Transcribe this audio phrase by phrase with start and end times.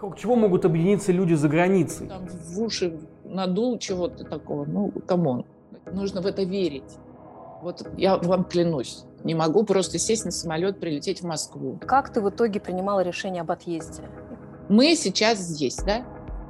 [0.00, 2.08] Вокруг чего могут объединиться люди за границей?
[2.08, 4.64] Там в уши надул чего-то такого.
[4.64, 5.44] Ну, come on.
[5.92, 6.96] Нужно в это верить.
[7.60, 9.04] Вот я вам клянусь.
[9.24, 11.78] Не могу просто сесть на самолет, прилететь в Москву.
[11.84, 14.04] Как ты в итоге принимала решение об отъезде?
[14.70, 16.06] Мы сейчас здесь, да?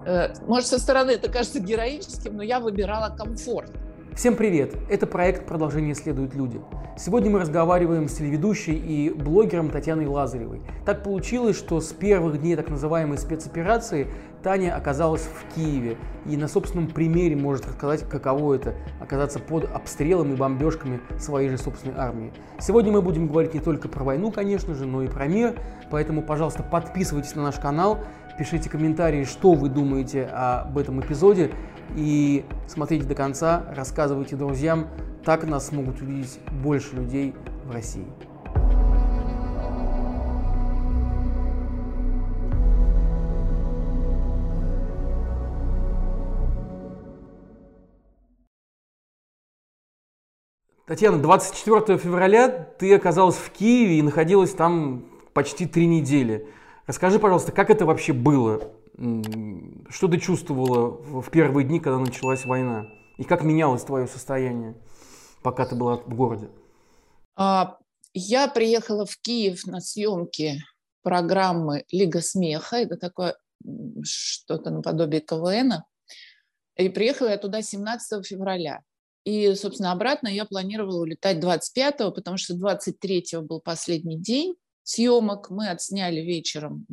[0.07, 3.73] Э, может, со стороны это кажется героическим, но я выбирала комфорт.
[4.15, 4.75] Всем привет!
[4.91, 6.61] Это проект «Продолжение следуют люди».
[6.99, 10.61] Сегодня мы разговариваем с телеведущей и блогером Татьяной Лазаревой.
[10.85, 14.09] Так получилось, что с первых дней так называемой спецоперации
[14.43, 20.35] Таня оказалась в Киеве и на собственном примере может рассказать, каково это– оказаться под обстрелом
[20.35, 22.33] и бомбежками своей же собственной армии.
[22.59, 25.55] Сегодня мы будем говорить не только про войну, конечно же, но и про мир,
[25.91, 28.01] поэтому, пожалуйста, подписывайтесь на наш канал,
[28.39, 31.53] пишите комментарии, что вы думаете об этом эпизоде,
[31.97, 34.89] и смотрите до конца, рассказывайте друзьям,
[35.25, 37.35] так нас смогут увидеть больше людей
[37.67, 38.07] в России.
[50.91, 56.49] Татьяна, 24 февраля ты оказалась в Киеве и находилась там почти три недели.
[56.89, 58.73] Расскажи, пожалуйста, как это вообще было?
[59.01, 62.87] Что ты чувствовала в первые дни, когда началась война?
[63.17, 64.77] И как менялось твое состояние,
[65.43, 66.51] пока ты была в городе?
[67.35, 67.79] А,
[68.13, 70.63] я приехала в Киев на съемки
[71.03, 72.77] программы «Лига смеха».
[72.77, 73.37] Это такое
[74.03, 75.83] что-то наподобие КВН.
[76.77, 78.83] И приехала я туда 17 февраля.
[79.25, 85.51] И, собственно, обратно я планировала улетать 25-го, потому что 23-го был последний день съемок.
[85.51, 86.87] Мы отсняли вечером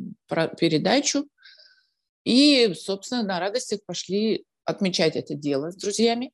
[0.58, 1.26] передачу.
[2.28, 6.30] И, собственно, на радостях пошли отмечать это дело с друзьями,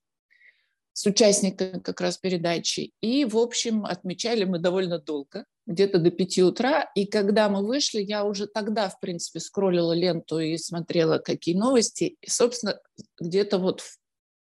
[0.93, 2.91] с участниками как раз передачи.
[3.01, 6.91] И, в общем, отмечали мы довольно долго, где-то до пяти утра.
[6.97, 12.17] И когда мы вышли, я уже тогда, в принципе, скроллила ленту и смотрела, какие новости.
[12.21, 12.81] И, собственно,
[13.21, 13.85] где-то вот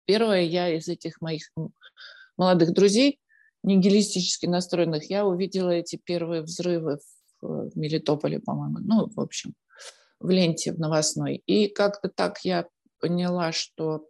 [0.07, 1.53] первое я из этих моих
[2.39, 3.21] молодых друзей,
[3.63, 7.01] нигилистически настроенных, я увидела эти первые взрывы
[7.43, 8.79] в, в Мелитополе, по-моему.
[8.79, 9.53] Ну, в общем,
[10.25, 11.43] в ленте в новостной.
[11.47, 12.67] И как-то так я
[12.99, 14.09] поняла, что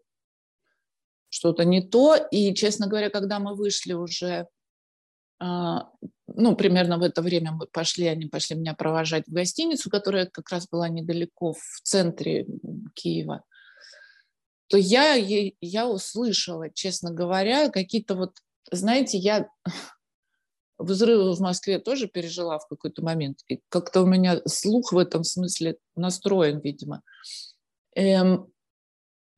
[1.28, 2.14] что-то не то.
[2.14, 4.46] И, честно говоря, когда мы вышли уже,
[5.40, 5.90] а,
[6.28, 10.48] ну, примерно в это время мы пошли, они пошли меня провожать в гостиницу, которая как
[10.50, 12.46] раз была недалеко в центре
[12.94, 13.42] Киева,
[14.68, 18.36] то я, я услышала, честно говоря, какие-то вот,
[18.70, 19.48] знаете, я
[20.78, 23.40] взрывы в Москве тоже пережила в какой-то момент.
[23.48, 27.02] И как-то у меня слух в этом смысле настроен, видимо.
[27.94, 28.48] Эм,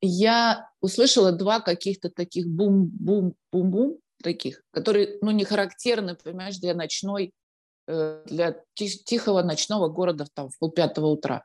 [0.01, 7.33] я услышала два каких-то таких бум-бум-бум-бум таких, которые, ну, не характерны, понимаешь, для ночной,
[7.87, 11.43] э, для тихого ночного города там в полпятого утра.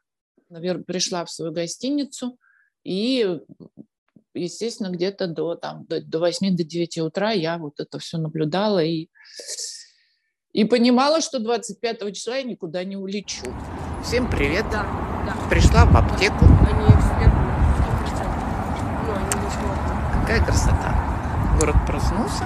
[0.48, 2.38] Наверное, пришла в свою гостиницу
[2.84, 3.40] и
[4.34, 9.08] естественно, где-то до, там, до, 8 до 9 утра я вот это все наблюдала и
[10.52, 13.42] и понимала, что 25 числа я никуда не улечу.
[14.04, 14.66] Всем привет.
[14.70, 14.86] Да,
[15.26, 15.48] да.
[15.48, 16.44] Пришла в аптеку.
[16.44, 16.92] Они
[20.20, 21.56] Какая красота.
[21.58, 22.44] Город проснулся.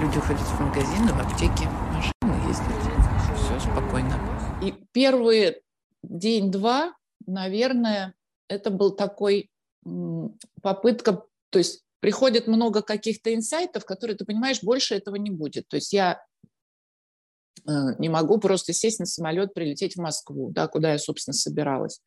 [0.00, 1.68] Люди ходят в магазины, в аптеки.
[1.92, 2.66] Машины ездят.
[3.36, 4.14] Все спокойно.
[4.62, 5.60] И первые
[6.02, 6.92] день-два,
[7.26, 8.14] наверное,
[8.48, 9.50] это был такой
[10.62, 15.68] попытка, то есть приходит много каких-то инсайтов, которые ты понимаешь, больше этого не будет.
[15.68, 16.20] То есть я
[17.66, 22.00] не могу просто сесть на самолет, прилететь в Москву, да, куда я, собственно, собиралась.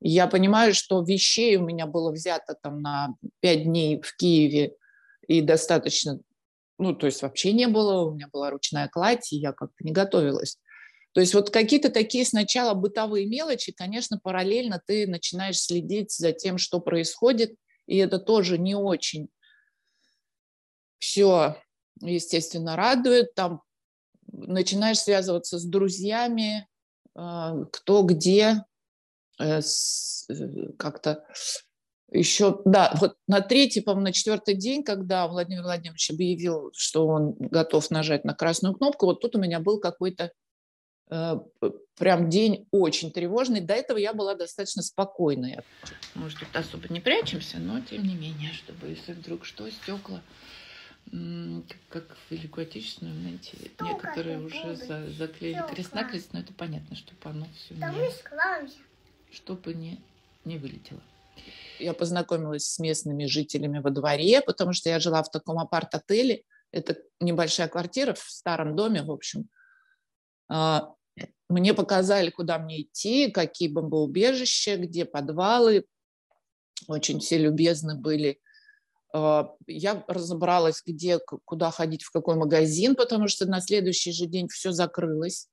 [0.00, 4.74] Я понимаю, что вещей у меня было взято там на пять дней в Киеве
[5.26, 6.20] и достаточно,
[6.78, 9.92] ну, то есть вообще не было, у меня была ручная кладь, и я как-то не
[9.92, 10.58] готовилась.
[11.12, 16.58] То есть вот какие-то такие сначала бытовые мелочи, конечно, параллельно ты начинаешь следить за тем,
[16.58, 17.54] что происходит,
[17.86, 19.28] и это тоже не очень
[20.98, 21.56] все,
[22.00, 23.34] естественно, радует.
[23.34, 23.60] Там
[24.36, 26.68] начинаешь связываться с друзьями,
[27.14, 28.64] а, кто где,
[29.38, 31.24] э, э, как-то
[32.10, 37.34] еще, да, вот на третий, по-моему, на четвертый день, когда Владимир Владимирович объявил, что он
[37.38, 40.32] готов нажать на красную кнопку, вот тут у меня был какой-то
[41.10, 41.34] э,
[41.96, 43.60] прям день очень тревожный.
[43.60, 45.64] До этого я была достаточно спокойная.
[46.14, 50.22] Может, тут особо не прячемся, но тем не менее, чтобы если вдруг что, стекла
[51.90, 57.18] как в Великую Отечественную, знаете, ну, некоторые уже за, заклеили крест-накрест, но это понятно, чтобы
[57.24, 58.10] оно все не...
[59.32, 60.00] Чтобы не,
[60.44, 61.02] не вылетело.
[61.78, 66.42] Я познакомилась с местными жителями во дворе, потому что я жила в таком апарт-отеле.
[66.70, 69.48] Это небольшая квартира в старом доме, в общем.
[70.48, 70.94] А,
[71.48, 75.84] мне показали, куда мне идти, какие бомбоубежища, где подвалы.
[76.88, 78.40] Очень все любезны были.
[79.16, 84.48] А, я разобралась, где, куда ходить, в какой магазин, потому что на следующий же день
[84.48, 85.46] все закрылось.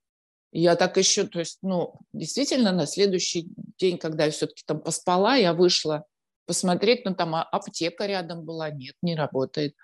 [0.51, 3.47] Я так еще, то есть, ну, действительно, на следующий
[3.77, 6.05] день, когда я все-таки там поспала, я вышла
[6.47, 9.75] посмотреть, ну, там а, аптека рядом была, нет, не работает.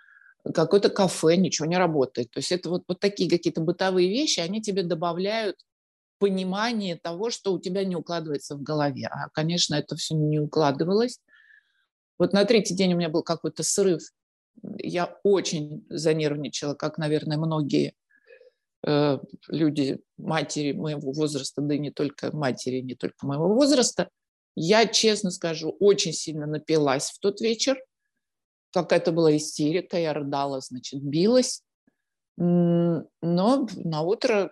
[0.55, 2.31] Какое-то кафе, ничего не работает.
[2.31, 5.57] То есть это вот, вот такие какие-то бытовые вещи, они тебе добавляют
[6.17, 9.07] понимание того, что у тебя не укладывается в голове.
[9.11, 11.19] А, конечно, это все не укладывалось.
[12.19, 14.01] Вот на третий день у меня был какой-то срыв.
[14.77, 17.93] Я очень занервничала, как, наверное, многие
[18.85, 24.09] э, люди, матери моего возраста, да и не только матери, не только моего возраста.
[24.55, 27.79] Я, честно скажу, очень сильно напилась в тот вечер.
[28.71, 31.61] Какая-то была истерика, я рыдала, значит, билась.
[32.37, 34.51] Но на утро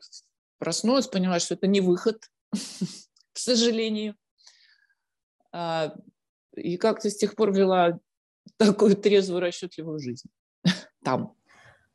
[0.60, 2.22] проснулась, поняла, что это не выход,
[2.52, 4.16] к сожалению.
[6.56, 8.00] И как-то с тех пор вела
[8.58, 10.30] такую трезвую, расчетливую жизнь
[11.04, 11.34] там.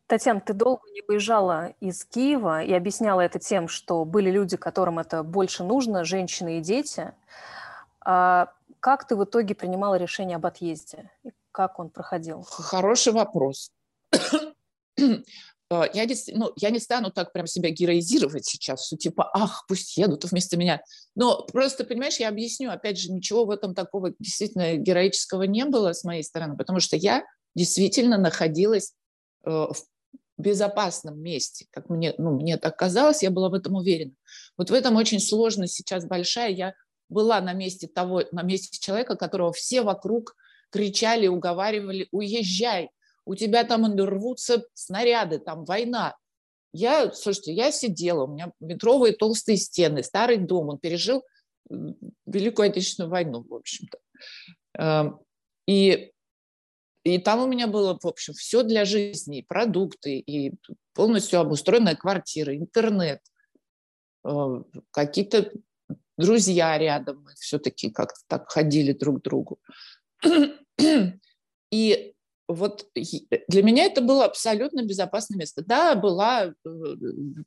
[0.07, 4.99] Татьяна, ты долго не выезжала из Киева и объясняла это тем, что были люди, которым
[4.99, 7.13] это больше нужно, женщины и дети.
[8.01, 11.13] А как ты в итоге принимала решение об отъезде?
[11.23, 12.43] И как он проходил?
[12.43, 13.71] Хороший вопрос.
[15.71, 19.97] А, я, ну, я не стану так прям себя героизировать сейчас, что типа, ах, пусть
[19.97, 20.83] едут вместо меня.
[21.15, 25.93] Но просто, понимаешь, я объясню, опять же, ничего в этом такого действительно героического не было
[25.93, 27.25] с моей стороны, потому что я
[27.55, 28.95] действительно находилась
[29.45, 29.77] э, в
[30.37, 34.15] безопасном месте, как мне, ну, мне так казалось, я была в этом уверена.
[34.57, 36.51] Вот в этом очень сложно сейчас большая.
[36.51, 36.75] Я
[37.09, 40.35] была на месте того, на месте человека, которого все вокруг
[40.71, 42.91] кричали, уговаривали, уезжай,
[43.31, 46.17] у тебя там рвутся снаряды, там война.
[46.73, 51.23] Я, слушайте, я сидела, у меня метровые толстые стены, старый дом, он пережил
[52.27, 53.99] Великую Отечественную войну, в общем-то.
[54.79, 55.21] Эм,
[55.69, 56.11] и,
[57.05, 60.55] и там у меня было, в общем, все для жизни, и продукты, и
[60.95, 63.21] полностью обустроенная квартира, интернет,
[64.25, 65.53] э, какие-то
[66.19, 69.61] друзья рядом, мы все-таки как-то так ходили друг к другу.
[71.71, 72.15] И
[72.53, 72.87] вот
[73.49, 75.63] для меня это было абсолютно безопасное место.
[75.65, 76.53] Да, была э,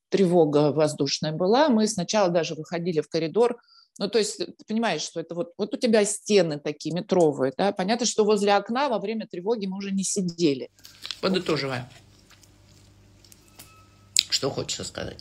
[0.10, 1.70] тревога воздушная была.
[1.70, 3.62] Мы сначала даже выходили в коридор.
[4.00, 7.72] Ну, то есть ты понимаешь, что это вот, вот у тебя стены такие метровые, да?
[7.72, 10.70] Понятно, что возле окна во время тревоги мы уже не сидели.
[11.22, 11.90] Подытоживая.
[14.30, 15.20] Что хочется сказать?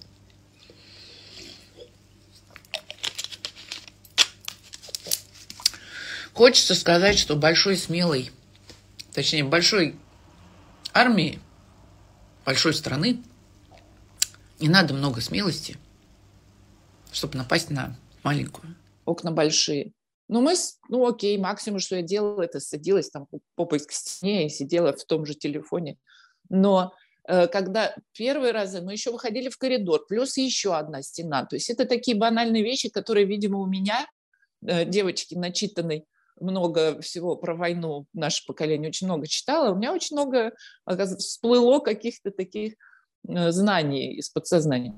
[6.32, 8.30] Хочется сказать, что большой смелый
[9.12, 9.96] точнее, большой
[10.92, 11.38] армии,
[12.44, 13.22] большой страны,
[14.58, 15.76] не надо много смелости,
[17.12, 18.74] чтобы напасть на маленькую.
[19.04, 19.92] Окна большие.
[20.28, 20.54] Ну, мы,
[20.88, 25.04] ну, окей, максимум, что я делала, это садилась там попой к стене и сидела в
[25.04, 25.98] том же телефоне.
[26.48, 26.94] Но
[27.28, 31.44] э, когда первые разы мы еще выходили в коридор, плюс еще одна стена.
[31.44, 34.06] То есть это такие банальные вещи, которые, видимо, у меня,
[34.64, 36.06] э, девочки начитанной,
[36.40, 40.52] много всего про войну наше поколение очень много читало, у меня очень много
[41.18, 42.74] всплыло каких-то таких
[43.28, 44.94] э, знаний из подсознания.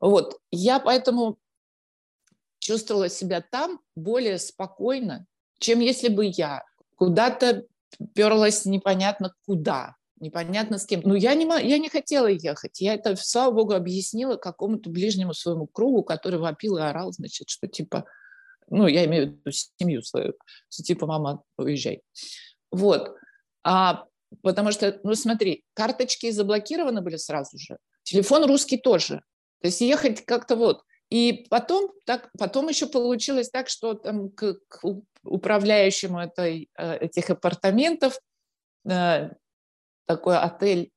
[0.00, 0.38] Вот.
[0.50, 1.38] Я поэтому
[2.58, 5.26] чувствовала себя там более спокойно,
[5.58, 6.64] чем если бы я
[6.96, 7.66] куда-то
[8.14, 11.02] перлась непонятно куда, непонятно с кем.
[11.04, 12.80] Ну, я не, я не хотела ехать.
[12.80, 17.66] Я это, слава богу, объяснила какому-то ближнему своему кругу, который вопил и орал, значит, что
[17.66, 18.06] типа
[18.68, 20.34] ну, я имею в виду семью свою,
[20.68, 22.02] типа, мама, уезжай.
[22.70, 23.14] Вот.
[23.62, 24.06] А,
[24.42, 29.22] потому что, ну, смотри, карточки заблокированы были сразу же, телефон русский тоже.
[29.60, 30.82] То есть ехать как-то вот.
[31.10, 34.80] И потом, так, потом еще получилось так, что там к, к
[35.22, 38.18] управляющему этой, э, этих апартаментов
[38.88, 39.30] э,
[40.06, 40.90] такой отель,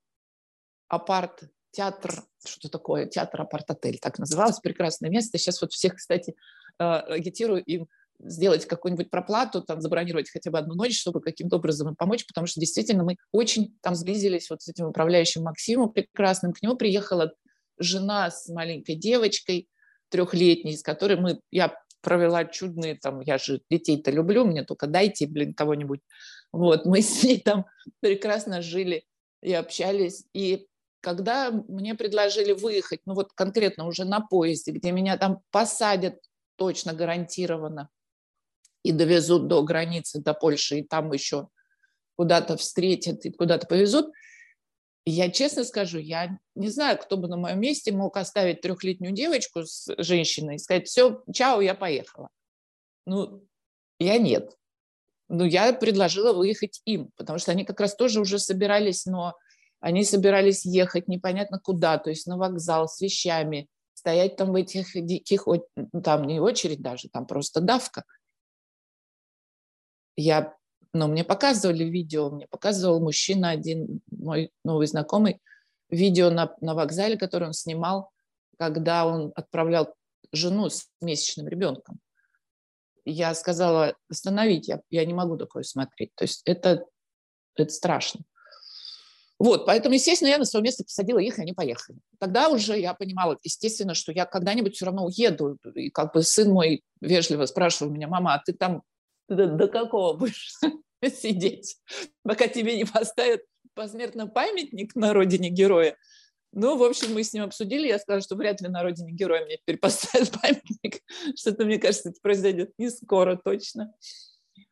[0.87, 5.37] апарт, театр, что такое, театр, апарт-отель, так называлось, прекрасное место.
[5.37, 6.35] Сейчас вот всех, кстати,
[6.77, 7.87] агитирую им
[8.19, 12.47] сделать какую-нибудь проплату, там, забронировать хотя бы одну ночь, чтобы каким-то образом им помочь, потому
[12.47, 16.53] что действительно мы очень там сблизились вот с этим управляющим Максимом прекрасным.
[16.53, 17.33] К нему приехала
[17.77, 19.67] жена с маленькой девочкой
[20.09, 25.27] трехлетней, с которой мы, я провела чудные, там, я же детей-то люблю, мне только дайте,
[25.27, 25.99] блин, кого-нибудь.
[26.51, 27.65] Вот, мы с ней там
[27.99, 29.03] прекрасно жили
[29.41, 30.25] и общались.
[30.33, 30.67] И
[31.01, 36.15] когда мне предложили выехать, ну вот конкретно уже на поезде, где меня там посадят
[36.57, 37.89] точно гарантированно,
[38.83, 41.49] и довезут до границы, до Польши, и там еще
[42.15, 44.11] куда-то встретят и куда-то повезут.
[45.05, 49.63] я честно скажу, я не знаю, кто бы на моем месте мог оставить трехлетнюю девочку
[49.63, 52.29] с женщиной и сказать, все, чао, я поехала.
[53.05, 53.43] Ну,
[53.99, 54.57] я нет.
[55.29, 59.35] Ну, я предложила выехать им, потому что они как раз тоже уже собирались, но
[59.79, 64.93] они собирались ехать непонятно куда, то есть на вокзал с вещами, стоять там в этих
[64.93, 65.47] диких,
[66.03, 68.03] там не очередь даже, там просто давка.
[70.15, 70.55] Я
[70.93, 75.41] но мне показывали видео, мне показывал мужчина один, мой новый знакомый,
[75.89, 78.09] видео на, на вокзале, которое он снимал,
[78.57, 79.93] когда он отправлял
[80.31, 81.99] жену с месячным ребенком.
[83.05, 86.13] Я сказала, остановить, я, я не могу такое смотреть.
[86.15, 86.85] То есть это,
[87.55, 88.21] это страшно.
[89.39, 91.99] Вот, поэтому, естественно, я на свое место посадила их, и они поехали.
[92.19, 95.59] Тогда уже я понимала, естественно, что я когда-нибудь все равно уеду.
[95.75, 98.81] И как бы сын мой вежливо спрашивал меня, мама, а ты там
[99.29, 100.53] до, до какого будешь
[101.05, 101.77] сидеть,
[102.23, 103.41] пока тебе не поставят
[103.75, 105.95] посмертно памятник на родине героя.
[106.53, 107.87] Ну, в общем, мы с ним обсудили.
[107.87, 111.03] Я сказала, что вряд ли на родине героя мне теперь поставят памятник.
[111.35, 113.93] Что-то, мне кажется, это произойдет не скоро точно.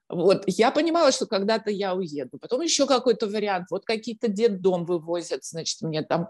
[0.07, 2.37] Вот, я понимала, что когда-то я уеду.
[2.39, 3.67] Потом еще какой-то вариант.
[3.71, 6.29] Вот какие-то детдом вывозят, значит, мне там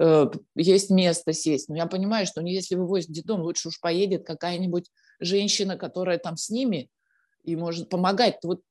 [0.00, 1.68] э, есть место сесть.
[1.68, 4.90] Но я понимаю, что если вывозят детдом, лучше уж поедет какая-нибудь
[5.20, 6.90] женщина, которая там с ними
[7.44, 8.38] и может помогать.
[8.42, 8.62] Вот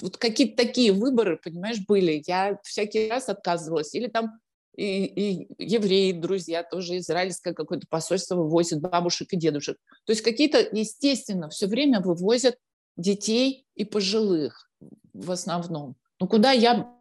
[0.00, 2.22] вот какие-то такие выборы, понимаешь, были.
[2.26, 3.94] Я всякий раз отказывалась.
[3.94, 4.40] Или там
[4.76, 9.78] и, и евреи, друзья, тоже израильское какое-то посольство вывозят бабушек и дедушек.
[10.04, 12.56] То есть какие-то, естественно, все время вывозят
[12.96, 14.70] детей и пожилых
[15.12, 15.96] в основном.
[16.20, 16.92] Ну куда я,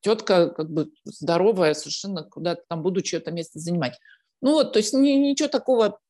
[0.00, 3.98] тетка как бы здоровая, совершенно куда-то там буду чье-то место занимать.
[4.40, 6.00] Ну вот, то есть ничего такого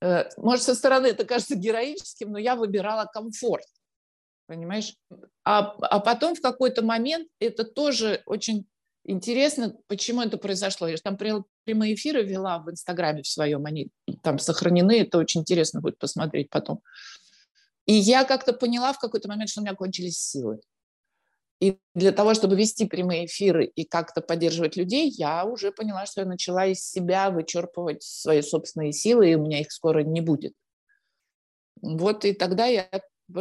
[0.00, 3.64] э, может, со стороны это кажется героическим, но я выбирала комфорт
[4.48, 4.96] понимаешь?
[5.44, 8.66] А, а потом в какой-то момент это тоже очень
[9.04, 10.88] интересно, почему это произошло.
[10.88, 11.16] Я же там
[11.68, 13.90] прямые эфиры вела в Инстаграме в своем, они
[14.22, 16.80] там сохранены, это очень интересно будет посмотреть потом.
[17.84, 20.60] И я как-то поняла в какой-то момент, что у меня кончились силы.
[21.60, 26.22] И для того, чтобы вести прямые эфиры и как-то поддерживать людей, я уже поняла, что
[26.22, 30.54] я начала из себя вычерпывать свои собственные силы, и у меня их скоро не будет.
[31.82, 32.88] Вот и тогда я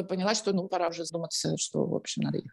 [0.10, 2.51] поняла, что ну пора уже задуматься, что, в общем, надо ехать.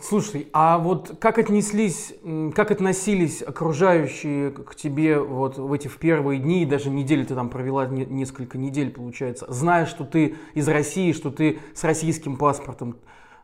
[0.00, 2.14] Слушай, а вот как отнеслись,
[2.54, 7.50] как относились окружающие к тебе вот в эти в первые дни, даже недели ты там
[7.50, 12.96] провела несколько недель, получается, зная, что ты из России, что ты с российским паспортом,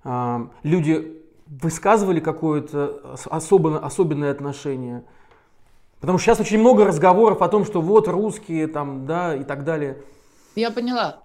[0.05, 5.05] а, люди высказывали какое-то особенное, особенное отношение?
[6.01, 9.65] Потому что сейчас очень много разговоров о том, что вот русские там, да, и так
[9.65, 9.99] далее.
[10.55, 11.25] Я поняла.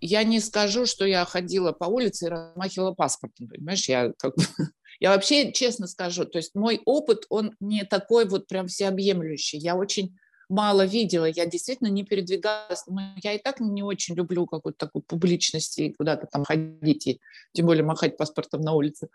[0.00, 4.42] Я не скажу, что я ходила по улице и размахивала паспортом, понимаешь, я как бы...
[4.98, 9.56] Я вообще честно скажу, то есть мой опыт, он не такой вот прям всеобъемлющий.
[9.56, 10.14] Я очень
[10.50, 12.84] мало видела, я действительно не передвигалась.
[12.86, 17.20] Но я и так не очень люблю какую-то такую публичность и куда-то там ходить, и
[17.52, 19.08] тем более махать паспортом на улице.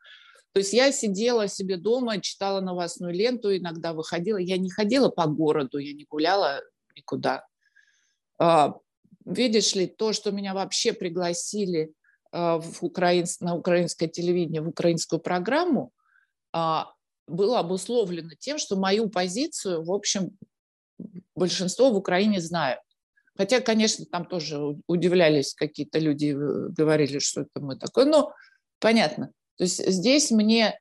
[0.53, 4.37] То есть я сидела себе дома, читала новостную ленту, иногда выходила.
[4.37, 6.61] Я не ходила по городу, я не гуляла
[6.95, 7.45] никуда.
[9.25, 11.91] Видишь ли, то, что меня вообще пригласили
[12.31, 13.25] а, в украин...
[13.39, 15.91] на украинское телевидение, в украинскую программу,
[16.53, 16.91] а,
[17.27, 20.37] было обусловлено тем, что мою позицию, в общем,
[21.35, 22.79] большинство в Украине знают.
[23.37, 28.31] Хотя, конечно, там тоже удивлялись какие-то люди, э, говорили, что это мы такое, но
[28.79, 29.31] понятно.
[29.57, 30.79] То есть здесь мне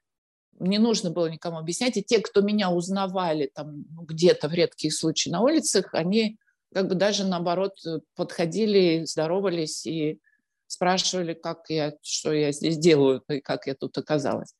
[0.60, 4.92] не нужно было никому объяснять, и те, кто меня узнавали там ну, где-то в редкие
[4.92, 6.38] случаи на улицах, они
[6.74, 10.20] как бы даже наоборот э, подходили, здоровались и
[10.66, 14.54] спрашивали, как я, что я здесь делаю и как я тут оказалась.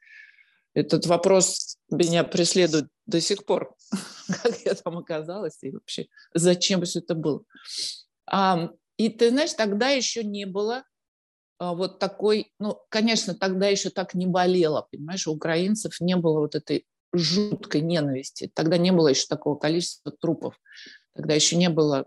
[0.74, 3.74] Этот вопрос меня преследует до сих пор,
[4.42, 7.42] как я там оказалась и вообще зачем все это было.
[8.26, 10.84] А, и ты знаешь, тогда еще не было
[11.58, 16.40] а, вот такой, ну, конечно, тогда еще так не болело, понимаешь, у украинцев не было
[16.40, 18.50] вот этой жуткой ненависти.
[18.52, 20.60] Тогда не было еще такого количества трупов.
[21.14, 22.06] Тогда еще не было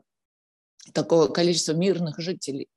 [0.94, 2.70] такого количества мирных жителей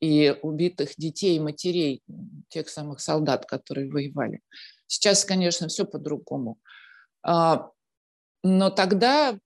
[0.00, 2.02] и убитых детей и матерей,
[2.48, 4.40] тех самых солдат, которые воевали.
[4.86, 6.58] Сейчас, конечно, все по-другому.
[7.22, 7.70] А,
[8.42, 9.38] но тогда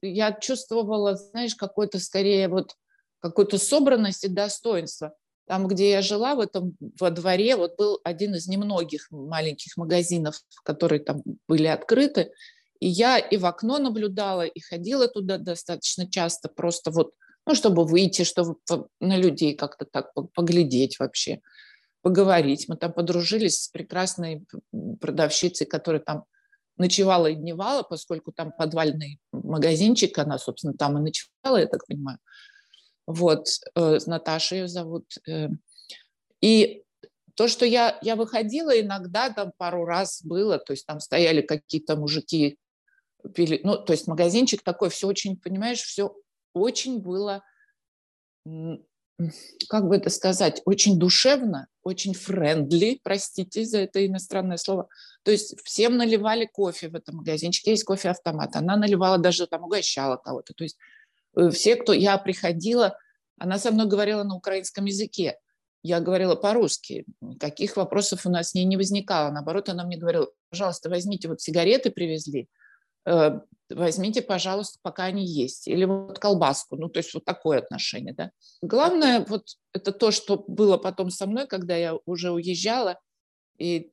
[0.00, 2.74] я чувствовала, знаешь, какой-то скорее вот
[3.20, 5.14] какую-то собранность и достоинство.
[5.46, 10.40] Там, где я жила, в этом во дворе, вот был один из немногих маленьких магазинов,
[10.64, 12.32] которые там были открыты,
[12.80, 17.12] и я и в окно наблюдала, и ходила туда достаточно часто, просто вот,
[17.46, 18.56] ну, чтобы выйти, чтобы
[19.00, 21.40] на людей как-то так поглядеть вообще.
[22.02, 22.66] поговорить.
[22.68, 24.46] Мы там подружились с прекрасной
[25.00, 26.24] продавщицей, которая там
[26.78, 32.18] ночевала и дневала, поскольку там подвальный магазинчик, она, собственно, там и ночевала, я так понимаю.
[33.06, 35.04] Вот, э, Наташа ее зовут.
[35.28, 35.48] Э.
[36.40, 36.84] И
[37.34, 41.96] то, что я, я выходила иногда, там пару раз было, то есть там стояли какие-то
[41.96, 42.56] мужики,
[43.34, 46.14] пили, ну, то есть магазинчик такой, все очень, понимаешь, все
[46.54, 47.42] очень было,
[49.68, 54.88] как бы это сказать, очень душевно, очень френдли, простите за это иностранное слово.
[55.22, 58.56] То есть всем наливали кофе в этом магазинчике, есть кофе-автомат.
[58.56, 60.54] Она наливала даже там, угощала кого-то.
[60.54, 60.78] То есть
[61.36, 62.96] э, все, кто я приходила,
[63.38, 65.38] она со мной говорила на украинском языке.
[65.82, 67.06] Я говорила по-русски.
[67.20, 69.30] Никаких вопросов у нас с ней не возникало.
[69.30, 72.48] Наоборот, она мне говорила, пожалуйста, возьмите, вот сигареты привезли,
[73.04, 75.68] возьмите, пожалуйста, пока они есть.
[75.68, 76.76] Или вот колбаску.
[76.76, 78.14] Ну, то есть вот такое отношение.
[78.14, 78.30] Да?
[78.62, 82.98] Главное, вот это то, что было потом со мной, когда я уже уезжала,
[83.58, 83.92] и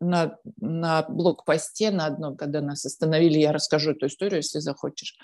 [0.00, 5.16] на, на блокпосте на одном, когда нас остановили, я расскажу эту историю, если захочешь.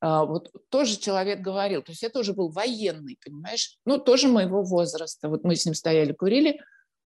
[0.00, 4.62] А, вот тоже человек говорил, то есть это уже был военный, понимаешь, ну тоже моего
[4.62, 5.28] возраста.
[5.28, 6.58] Вот мы с ним стояли, курили,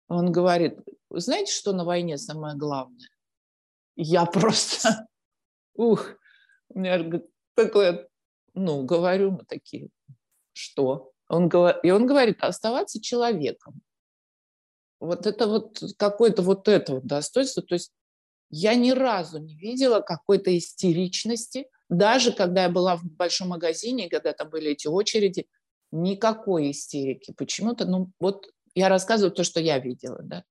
[0.07, 0.79] он говорит,
[1.11, 3.09] знаете, что на войне самое главное?
[3.95, 5.07] Я просто
[5.75, 6.07] Ух,
[6.69, 7.21] у меня
[7.55, 8.07] такое,
[8.53, 9.89] ну, говорю мы такие,
[10.53, 11.11] что?
[11.29, 11.49] Он,
[11.83, 13.81] и он говорит, оставаться человеком.
[14.99, 17.63] Вот это вот какое-то вот это вот достоинство.
[17.63, 17.91] То есть
[18.49, 24.33] я ни разу не видела какой-то истеричности, даже когда я была в большом магазине, когда
[24.33, 25.47] там были эти очереди,
[25.91, 27.33] никакой истерики.
[27.35, 30.43] Почему-то, ну вот я рассказываю то, что я видела, да.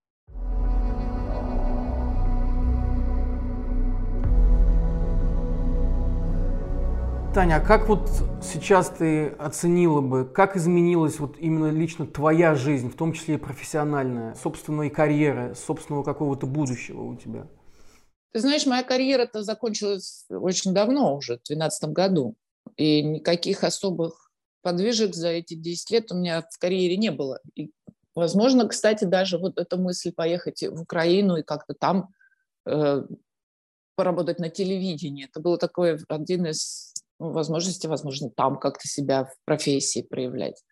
[7.35, 8.11] Таня, а как вот
[8.43, 13.39] сейчас ты оценила бы, как изменилась вот именно лично твоя жизнь, в том числе и
[13.39, 17.47] профессиональная, собственной карьеры, собственного какого-то будущего у тебя?
[18.33, 22.35] Ты знаешь, моя карьера-то закончилась очень давно уже, в 2012 году.
[22.77, 27.41] И никаких особых подвижек за эти 10 лет у меня в карьере не было.
[27.55, 27.71] И,
[28.15, 32.11] возможно, кстати, даже вот эта мысль поехать в Украину и как-то там
[32.67, 33.07] э,
[33.97, 36.92] поработать на телевидении, это был такой один из
[37.31, 40.63] возможности, возможно, там как-то себя в профессии проявлять.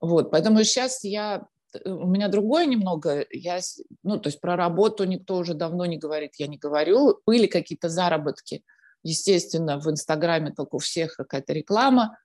[0.00, 3.60] Вот, поэтому сейчас я, э, у меня другое немного, я,
[4.02, 7.20] ну, то есть про работу никто уже давно не говорит, я не говорю.
[7.26, 8.62] Были какие-то заработки,
[9.02, 12.18] естественно, в Инстаграме только у всех какая-то реклама,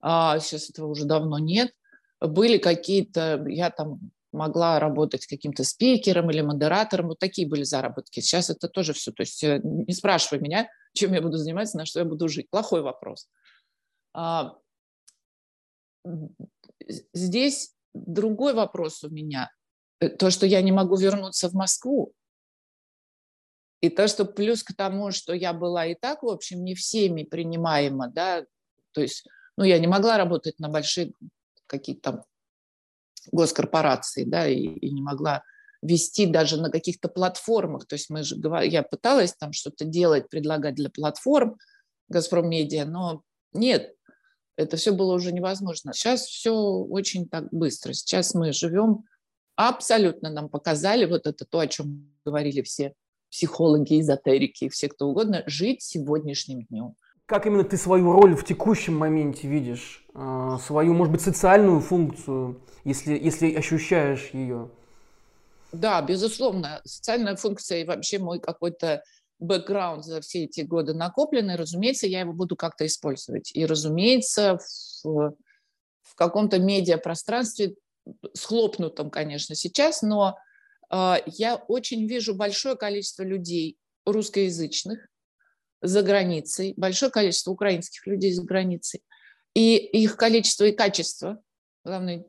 [0.00, 1.72] а сейчас этого уже давно нет.
[2.20, 8.20] Были какие-то, я там могла работать каким-то спикером или модератором, вот такие были заработки.
[8.20, 11.86] Сейчас это тоже все, то есть э, не спрашивай меня, чем я буду заниматься, на
[11.86, 12.48] что я буду жить.
[12.50, 13.28] Плохой вопрос.
[14.14, 14.56] А,
[17.12, 19.50] здесь другой вопрос у меня.
[20.00, 22.12] Э, то, что я не могу вернуться в Москву,
[23.80, 27.24] и то, что плюс к тому, что я была и так, в общем, не всеми
[27.24, 28.44] принимаема, да,
[28.92, 31.12] то есть, ну, я не могла работать на большие
[31.66, 32.22] какие-то там
[33.32, 35.42] госкорпорации, да, и, и не могла
[35.82, 37.86] вести даже на каких-то платформах.
[37.86, 41.56] То есть мы же, я пыталась там что-то делать, предлагать для платформ
[42.08, 43.94] Газпром Медиа, но нет,
[44.56, 45.92] это все было уже невозможно.
[45.92, 47.92] Сейчас все очень так быстро.
[47.92, 49.04] Сейчас мы живем,
[49.54, 52.94] абсолютно нам показали вот это то, о чем говорили все
[53.30, 56.94] психологи, эзотерики, все кто угодно, жить сегодняшним днем.
[57.26, 60.06] Как именно ты свою роль в текущем моменте видишь?
[60.14, 64.70] А, свою, может быть, социальную функцию, если, если ощущаешь ее?
[65.72, 69.02] Да, безусловно, социальная функция и вообще мой какой-то
[69.40, 73.50] бэкграунд за все эти годы накопленный, разумеется, я его буду как-то использовать.
[73.54, 74.60] И, разумеется,
[75.02, 75.34] в,
[76.02, 77.74] в каком-то медиапространстве,
[78.34, 80.38] схлопнутом, конечно, сейчас, но
[80.92, 85.08] э, я очень вижу большое количество людей русскоязычных
[85.82, 89.02] за границей, большое количество украинских людей за границей,
[89.54, 91.40] и их количество и качество,
[91.84, 92.24] главный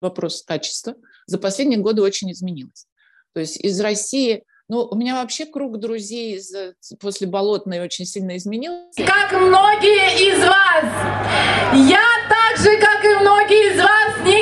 [0.00, 0.94] вопрос качества,
[1.26, 2.86] за последние годы очень изменилось.
[3.32, 6.54] То есть из России, ну, у меня вообще круг друзей из,
[7.00, 9.04] после Болотной очень сильно изменился.
[9.04, 10.84] Как многие из вас,
[11.90, 14.33] я так же, как и многие из вас, никогда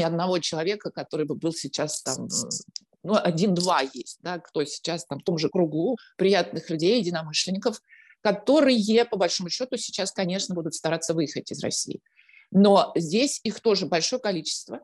[0.00, 2.28] ни одного человека, который бы был сейчас там
[3.02, 7.80] ну, один-два есть, да, кто сейчас там в том же кругу приятных людей, единомышленников,
[8.22, 12.00] которые, по большому счету, сейчас, конечно, будут стараться выехать из России.
[12.50, 14.80] Но здесь их тоже большое количество.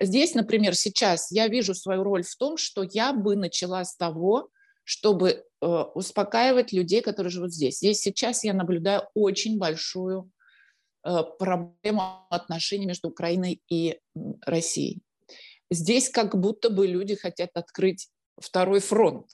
[0.00, 4.50] Здесь, например, сейчас я вижу свою роль в том, что я бы начала с того,
[4.84, 7.78] чтобы э, успокаивать людей, которые живут здесь.
[7.78, 10.30] Здесь сейчас я наблюдаю очень большую
[11.38, 13.98] проблему отношений между Украиной и
[14.42, 15.02] Россией.
[15.70, 18.08] Здесь как будто бы люди хотят открыть
[18.40, 19.26] второй фронт.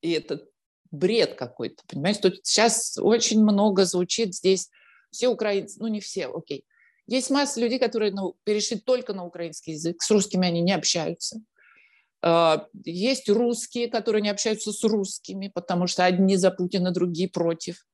[0.00, 0.46] И это
[0.90, 2.20] бред какой-то, понимаете?
[2.20, 4.70] Тут сейчас очень много звучит здесь.
[5.10, 6.64] Все украинцы, ну не все, окей.
[7.06, 11.40] Есть масса людей, которые ну, перешли только на украинский язык, с русскими они не общаются.
[12.22, 17.84] А, есть русские, которые не общаются с русскими, потому что одни за Путина, другие против.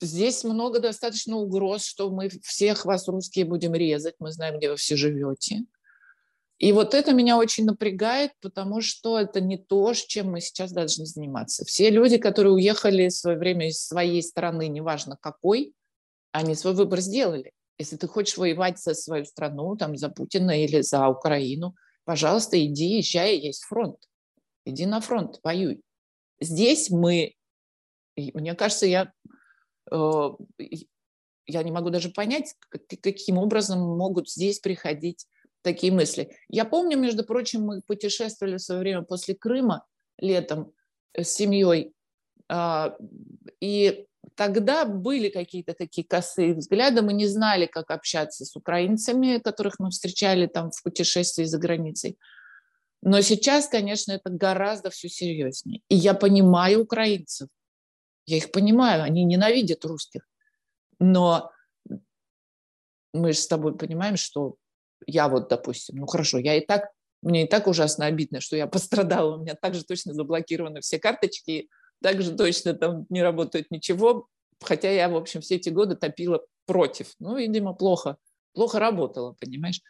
[0.00, 4.14] Здесь много достаточно угроз, что мы всех вас, русские, будем резать.
[4.18, 5.64] Мы знаем, где вы все живете.
[6.58, 10.72] И вот это меня очень напрягает, потому что это не то, с чем мы сейчас
[10.72, 11.64] должны заниматься.
[11.64, 15.72] Все люди, которые уехали в свое время из своей страны, неважно какой,
[16.32, 17.52] они свой выбор сделали.
[17.78, 22.98] Если ты хочешь воевать за свою страну, там, за Путина или за Украину, пожалуйста, иди,
[22.98, 23.96] езжай, есть фронт.
[24.66, 25.80] Иди на фронт, воюй.
[26.40, 27.34] Здесь мы,
[28.16, 29.12] мне кажется, я,
[29.90, 32.54] я не могу даже понять,
[33.02, 35.26] каким образом могут здесь приходить
[35.62, 36.36] такие мысли.
[36.48, 39.84] Я помню, между прочим, мы путешествовали в свое время после Крыма
[40.18, 40.72] летом
[41.16, 41.92] с семьей,
[42.48, 42.96] а,
[43.60, 49.78] и тогда были какие-то такие косые взгляды, мы не знали, как общаться с украинцами, которых
[49.78, 52.18] мы встречали там в путешествии за границей.
[53.02, 55.80] Но сейчас, конечно, это гораздо все серьезнее.
[55.88, 57.48] И я понимаю украинцев,
[58.30, 60.28] я их понимаю, они ненавидят русских.
[60.98, 61.50] Но
[63.12, 64.56] мы же с тобой понимаем, что
[65.06, 66.90] я вот, допустим, ну хорошо, я и так,
[67.22, 71.68] мне и так ужасно обидно, что я пострадала, у меня также точно заблокированы все карточки,
[72.02, 74.28] также точно там не работает ничего,
[74.60, 77.14] хотя я, в общем, все эти годы топила против.
[77.18, 78.16] Ну, видимо, плохо,
[78.52, 79.80] плохо работала, понимаешь?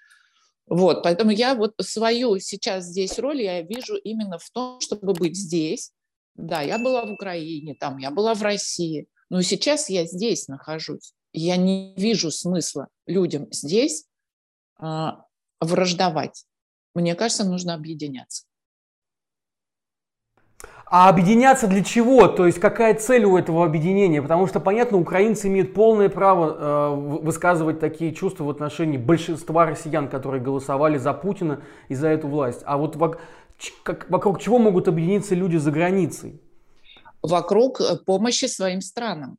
[0.66, 5.36] Вот, поэтому я вот свою сейчас здесь роль я вижу именно в том, чтобы быть
[5.36, 5.92] здесь.
[6.46, 11.12] Да, я была в Украине, там, я была в России, но сейчас я здесь нахожусь.
[11.32, 14.06] Я не вижу смысла людям здесь
[14.78, 15.24] а,
[15.60, 16.44] враждовать.
[16.94, 18.44] Мне кажется, нужно объединяться.
[20.92, 22.26] А объединяться для чего?
[22.26, 24.20] То есть какая цель у этого объединения?
[24.20, 30.08] Потому что, понятно, украинцы имеют полное право э, высказывать такие чувства в отношении большинства россиян,
[30.08, 32.62] которые голосовали за Путина и за эту власть.
[32.64, 32.96] А вот
[33.82, 36.40] как, вокруг чего могут объединиться люди за границей?
[37.22, 39.36] Вокруг э, помощи своим странам.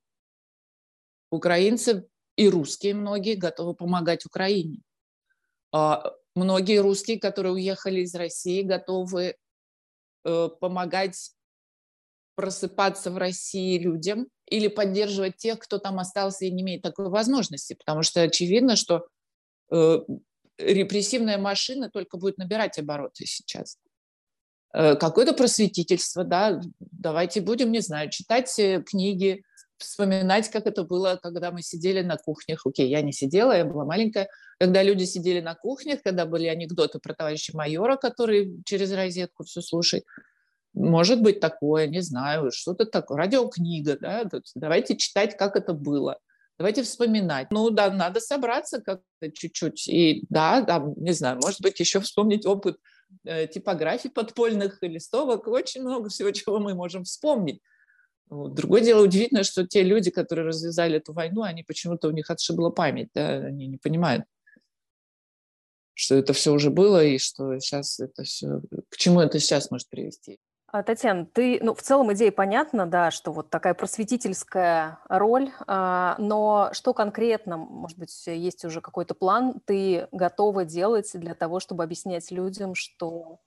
[1.31, 4.81] Украинцы и русские многие готовы помогать Украине.
[5.71, 9.35] А многие русские, которые уехали из России, готовы
[10.23, 11.31] э, помогать
[12.35, 17.73] просыпаться в России людям или поддерживать тех, кто там остался и не имеет такой возможности,
[17.73, 19.07] потому что очевидно, что
[19.71, 19.99] э,
[20.57, 23.77] репрессивная машина только будет набирать обороты сейчас.
[24.73, 29.43] Э, какое-то просветительство, да, давайте будем, не знаю, читать э, книги,
[29.77, 32.65] вспоминать, как это было, когда мы сидели на кухнях.
[32.65, 34.29] Окей, я не сидела, я была маленькая.
[34.59, 39.61] Когда люди сидели на кухнях, когда были анекдоты про товарища майора, который через розетку все
[39.61, 40.05] слушает,
[40.73, 46.17] может быть такое, не знаю, что-то такое, радиокнига, да, давайте читать, как это было,
[46.57, 47.51] давайте вспоминать.
[47.51, 52.45] Ну да, надо собраться как-то чуть-чуть, и да, да, не знаю, может быть еще вспомнить
[52.45, 52.77] опыт
[53.23, 57.61] типографий подпольных листовок, очень много всего, чего мы можем вспомнить.
[58.29, 62.69] Другое дело удивительно, что те люди, которые развязали эту войну, они почему-то у них отшибла
[62.69, 64.23] память, да, они не понимают,
[65.93, 69.89] что это все уже было и что сейчас это все, к чему это сейчас может
[69.89, 70.39] привести.
[70.71, 76.15] А, Татьяна, ты, ну, в целом идея понятна, да, что вот такая просветительская роль, а,
[76.17, 81.83] но что конкретно, может быть, есть уже какой-то план, ты готова делать для того, чтобы
[81.83, 83.39] объяснять людям, что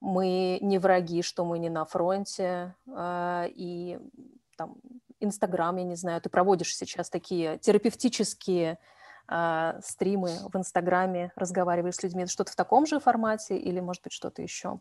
[0.00, 4.00] мы не враги, что мы не на фронте, а, и
[4.56, 4.78] там
[5.20, 8.78] Инстаграм, я не знаю, ты проводишь сейчас такие терапевтические
[9.82, 14.40] стримы в Инстаграме, разговариваешь с людьми, что-то в таком же формате или, может быть, что-то
[14.40, 14.80] еще?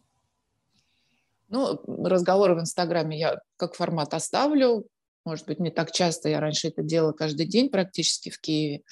[1.49, 4.88] Ну, разговоры в Инстаграме я как формат оставлю.
[5.25, 6.29] Может быть, не так часто.
[6.29, 8.83] Я раньше это делала каждый день практически в Киеве.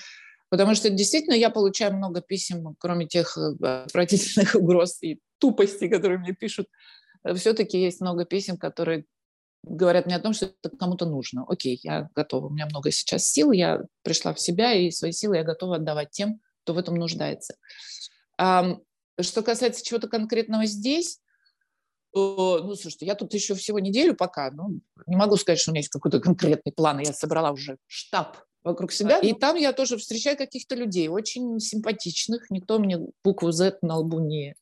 [0.49, 6.19] Потому что действительно я получаю много писем, кроме тех э, отвратительных угроз и тупости, которые
[6.19, 6.67] мне пишут.
[7.35, 9.05] Все-таки есть много писем, которые
[9.63, 11.45] говорят мне о том, что это кому-то нужно.
[11.47, 12.47] Окей, я готова.
[12.47, 16.11] У меня много сейчас сил, я пришла в себя, и свои силы я готова отдавать
[16.11, 17.55] тем, кто в этом нуждается.
[18.37, 21.19] Что касается чего-то конкретного здесь,
[22.15, 25.79] ну, слушайте, я тут еще всего неделю пока, ну, не могу сказать, что у меня
[25.79, 30.37] есть какой-то конкретный план, я собрала уже штаб вокруг себя, и там я тоже встречаю
[30.37, 34.55] каких-то людей, очень симпатичных, никто мне букву Z на лбу не,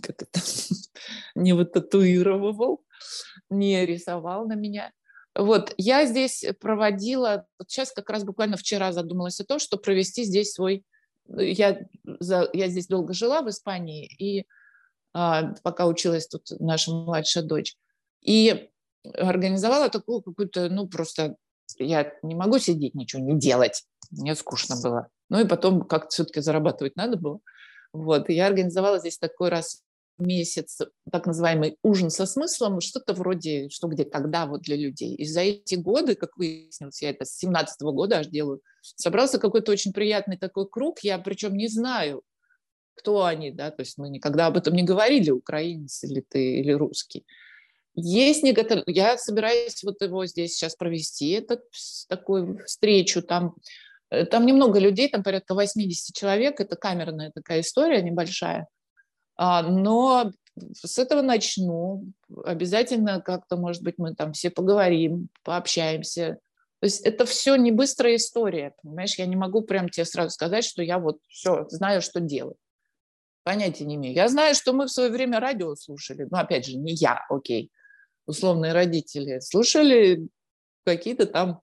[0.00, 0.40] как это,
[1.34, 2.82] не вытатуировал,
[3.50, 4.92] не рисовал на меня.
[5.34, 10.24] Вот, я здесь проводила, вот сейчас как раз буквально вчера задумалась о том, что провести
[10.24, 10.84] здесь свой,
[11.28, 14.46] я, за, я здесь долго жила в Испании, и
[15.62, 17.76] пока училась тут наша младшая дочь,
[18.22, 18.68] и
[19.14, 21.36] организовала такую какую-то, ну, просто
[21.78, 25.08] я не могу сидеть, ничего не делать, мне скучно было.
[25.28, 27.40] Ну и потом как-то все-таки зарабатывать надо было.
[27.92, 29.82] Вот, и я организовала здесь такой раз
[30.18, 35.14] месяц так называемый ужин со смыслом, что-то вроде «что, где, когда» вот для людей.
[35.14, 39.38] И за эти годы, как выяснилось, я это с 17 -го года аж делаю, собрался
[39.38, 42.22] какой-то очень приятный такой круг, я причем не знаю,
[42.96, 46.72] кто они, да, то есть мы никогда об этом не говорили, украинец или ты, или
[46.72, 47.24] русский.
[47.94, 51.62] Есть некоторые, я собираюсь вот его здесь сейчас провести, этот
[52.08, 53.54] такую встречу, там,
[54.10, 58.68] э, там немного людей, там порядка 80 человек, это камерная такая история небольшая,
[59.36, 60.30] а, но
[60.82, 62.04] с этого начну.
[62.44, 66.38] Обязательно как-то, может быть, мы там все поговорим, пообщаемся.
[66.80, 69.14] То есть это все не быстрая история, понимаешь?
[69.16, 72.58] Я не могу прям тебе сразу сказать, что я вот все знаю, что делать.
[73.46, 74.12] Понятия не имею.
[74.12, 76.26] Я знаю, что мы в свое время радио слушали.
[76.28, 77.70] Ну, опять же, не я, окей.
[78.26, 80.26] Условные родители слушали
[80.84, 81.60] какие-то там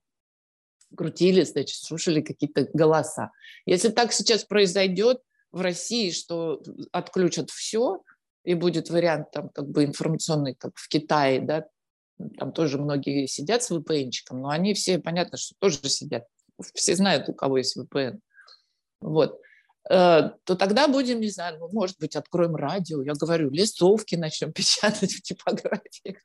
[0.96, 3.32] крутили, значит, слушали какие-то голоса.
[3.66, 5.20] Если так сейчас произойдет,
[5.52, 8.02] в России, что отключат все,
[8.44, 11.66] и будет вариант там как бы информационный, как в Китае, да,
[12.38, 16.24] там тоже многие сидят с VPN-чиком, но они все, понятно, что тоже сидят.
[16.72, 18.20] Все знают, у кого есть VPN.
[19.02, 19.38] Вот
[19.88, 25.12] то тогда будем, не знаю, ну, может быть, откроем радио, я говорю, листовки начнем печатать
[25.12, 26.18] в типографиях.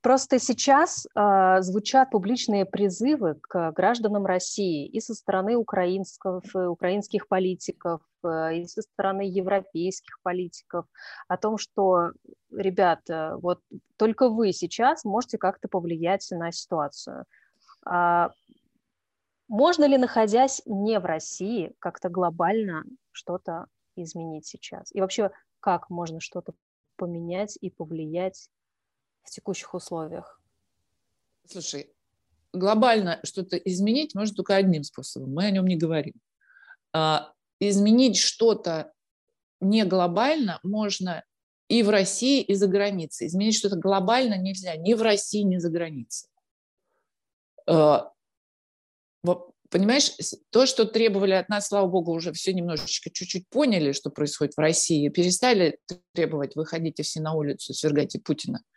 [0.00, 8.00] Просто сейчас э, звучат публичные призывы к гражданам России и со стороны украинских, украинских политиков,
[8.22, 10.86] э, и со стороны европейских политиков
[11.26, 12.12] о том, что,
[12.52, 13.60] ребята, вот
[13.96, 17.24] только вы сейчас можете как-то повлиять на ситуацию.
[19.48, 24.94] А можно ли, находясь не в России, как-то глобально что-то изменить сейчас?
[24.94, 25.30] И вообще,
[25.60, 26.54] как можно что-то
[26.96, 28.50] поменять и повлиять
[29.22, 30.40] в текущих условиях?
[31.46, 31.92] Слушай,
[32.52, 35.32] глобально что-то изменить можно только одним способом.
[35.32, 36.14] Мы о нем не говорим.
[36.92, 38.92] А, изменить что-то
[39.60, 41.24] не глобально можно
[41.68, 43.26] и в России, и за границей.
[43.26, 46.30] Изменить что-то глобально нельзя ни в России, ни за границей.
[49.70, 50.12] Понимаешь,
[50.48, 54.60] то, что требовали от нас, слава богу, уже все немножечко чуть-чуть поняли, что происходит в
[54.60, 55.78] России, перестали
[56.14, 58.62] требовать, выходите все на улицу, свергайте Путина–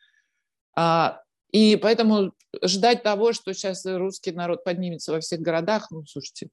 [0.76, 6.50] а, и поэтому ждать того, что сейчас русский народ поднимется во всех городах, ну, слушайте,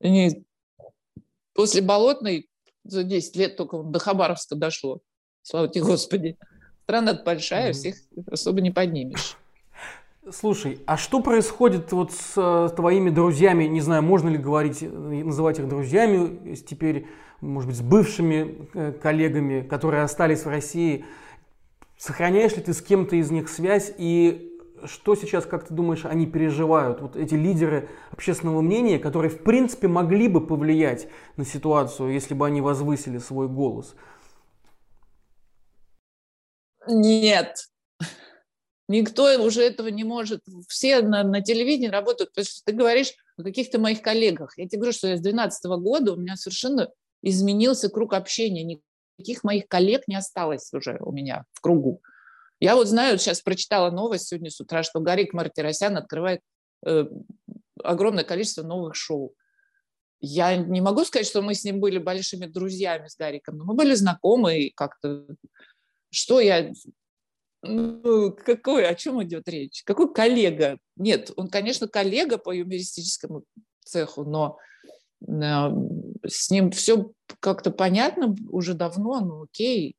[0.00, 0.44] они
[1.54, 2.48] после Болотной
[2.84, 5.00] за 10 лет только до Хабаровска дошло.
[5.42, 6.36] Слава тебе, Господи.
[6.84, 7.96] Страна большая, всех
[8.26, 9.36] особо не поднимешь.
[10.30, 13.64] Слушай, а что происходит вот с, с твоими друзьями?
[13.64, 17.08] Не знаю, можно ли говорить, называть их друзьями теперь,
[17.40, 21.04] может быть, с бывшими э, коллегами, которые остались в России.
[21.98, 24.48] Сохраняешь ли ты с кем-то из них связь и
[24.84, 29.88] что сейчас, как ты думаешь, они переживают, вот эти лидеры общественного мнения, которые, в принципе,
[29.88, 33.96] могли бы повлиять на ситуацию, если бы они возвысили свой голос?
[36.86, 37.71] Нет.
[38.92, 40.40] Никто уже этого не может.
[40.68, 42.30] Все на, на телевидении работают.
[42.30, 44.56] Потому что ты говоришь о каких-то моих коллегах.
[44.58, 46.90] Я тебе говорю, что я с 2012 года у меня совершенно
[47.22, 48.82] изменился круг общения
[49.18, 52.02] никаких моих коллег не осталось уже у меня в кругу.
[52.60, 56.40] Я вот знаю, сейчас прочитала новость сегодня с утра, что Гарик Мартиросян открывает
[56.86, 57.06] э,
[57.82, 59.34] огромное количество новых шоу.
[60.20, 63.74] Я не могу сказать, что мы с ним были большими друзьями с Гариком, но мы
[63.74, 65.26] были знакомы и как-то...
[66.10, 66.72] Что я...
[67.62, 69.82] Ну, какой, о чем идет речь?
[69.84, 70.78] Какой коллега?
[70.96, 73.44] Нет, он, конечно, коллега по юмористическому
[73.84, 74.58] цеху, но
[75.24, 79.94] с ним все как-то понятно уже давно, ну окей,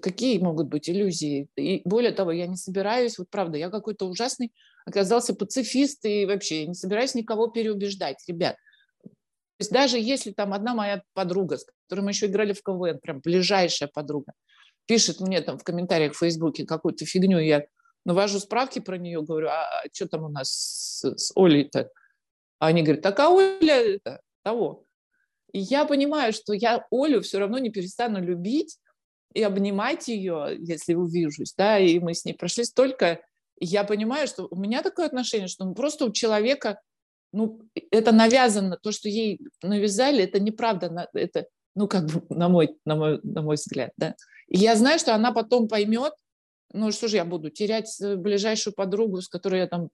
[0.00, 1.48] какие могут быть иллюзии?
[1.56, 4.52] И более того, я не собираюсь, вот правда, я какой-то ужасный
[4.86, 8.56] оказался пацифист и вообще я не собираюсь никого переубеждать, ребят.
[9.02, 12.98] То есть даже если там одна моя подруга, с которой мы еще играли в КВН,
[13.00, 14.32] прям ближайшая подруга,
[14.86, 17.66] пишет мне там в комментариях в Фейсбуке какую-то фигню, я
[18.04, 21.90] навожу справки про нее, говорю, а, а что там у нас с, с Олей-то?
[22.58, 24.86] А они говорят, так а Оля это, того.
[25.52, 28.78] И я понимаю, что я Олю все равно не перестану любить
[29.34, 33.20] и обнимать ее, если увижусь, да, и мы с ней прошли столько,
[33.58, 36.80] я понимаю, что у меня такое отношение, что ну, просто у человека,
[37.32, 42.76] ну, это навязано, то, что ей навязали, это неправда, это Ну, как бы, на мой,
[42.84, 44.16] на мой, на мой взгляд, да.
[44.48, 46.12] И я знаю, что она потом поймет,
[46.72, 49.90] ну, что же я буду, терять э, ближайшую подругу, с которой я там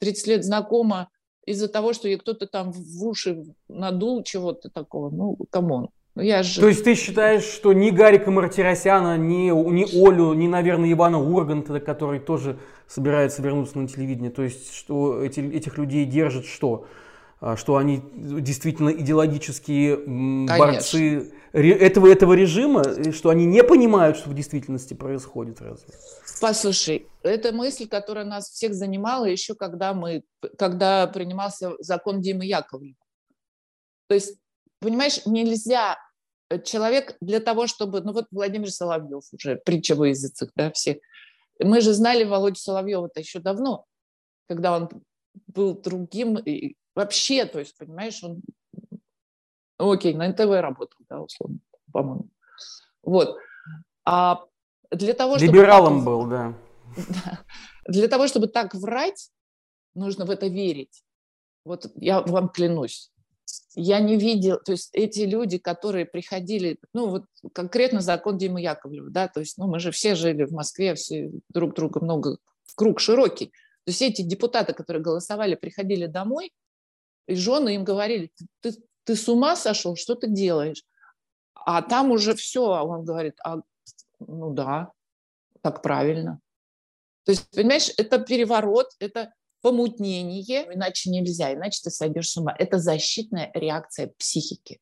[0.00, 1.08] 30 лет знакома,
[1.46, 5.10] из-за того, что ей кто-то там в уши надул чего-то такого.
[5.10, 5.88] Ну, come on.
[6.14, 6.60] Ну, я же...
[6.60, 11.80] То есть ты считаешь, что ни Гарика Мартиросяна, ни, ни Олю, ни, наверное, Ивана Урганта,
[11.80, 16.86] который тоже собирается вернуться на телевидение, то есть что эти, этих людей держит что?
[17.40, 20.58] А, что они действительно идеологические Конечно.
[20.58, 25.94] борцы этого, этого режима, что они не понимают, что в действительности происходит разве?
[26.40, 30.24] Послушай, это мысль, которая нас всех занимала еще когда мы,
[30.58, 32.96] когда принимался закон Димы Яковлева.
[34.08, 34.38] То есть,
[34.80, 35.96] понимаешь, нельзя
[36.50, 41.00] э, человек для того, чтобы, ну вот Владимир Соловьев уже притча в языцах, да, все.
[41.60, 43.84] Мы же знали Володю Соловьева-то еще давно,
[44.48, 44.88] когда он
[45.46, 48.42] был другим, и вообще, то есть, понимаешь, он,
[49.78, 51.60] ну, окей, на НТВ работал, да, условно,
[51.92, 52.28] по-моему.
[53.02, 53.38] Вот.
[54.04, 54.44] А
[54.90, 55.52] для того, чтобы...
[55.52, 56.54] Либералом был, да.
[57.86, 59.30] Для того, чтобы так врать,
[59.94, 61.04] нужно в это верить.
[61.64, 63.12] Вот я вам клянусь.
[63.74, 69.10] Я не видел, то есть эти люди, которые приходили, ну вот конкретно закон Димы Яковлева,
[69.10, 72.38] да, то есть ну, мы же все жили в Москве, все друг друга много,
[72.74, 73.46] круг широкий.
[73.84, 76.52] То есть эти депутаты, которые голосовали, приходили домой,
[77.28, 78.72] и жены им говорили, ты,
[79.04, 80.82] ты с ума сошел, что ты делаешь?
[81.54, 83.58] А там уже все, а он говорит, а,
[84.18, 84.90] ну да,
[85.60, 86.40] так правильно.
[87.24, 92.54] То есть, понимаешь, это переворот, это помутнение, иначе нельзя, иначе ты сойдешь с ума.
[92.58, 94.80] Это защитная реакция психики.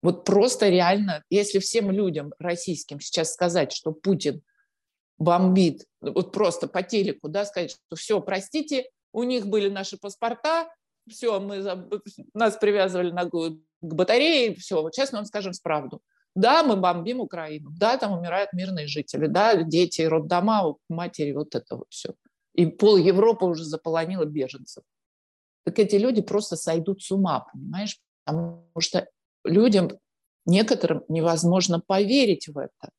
[0.00, 4.42] Вот просто реально, если всем людям российским сейчас сказать, что Путин
[5.18, 10.70] бомбит, вот просто по телеку, да, сказать, что все, простите, у них были наши паспорта,
[11.08, 11.62] все, мы,
[12.34, 13.34] нас привязывали на, к
[13.80, 16.02] батарее, все, вот сейчас мы вам скажем правду.
[16.34, 21.76] Да, мы бомбим Украину, да, там умирают мирные жители, да, дети, роддома, матери, вот это
[21.76, 22.14] вот все.
[22.54, 24.84] И пол Европы уже заполонило беженцев.
[25.64, 27.98] Так эти люди просто сойдут с ума, понимаешь?
[28.24, 29.08] Потому что
[29.44, 29.90] людям,
[30.46, 32.90] некоторым невозможно поверить в это.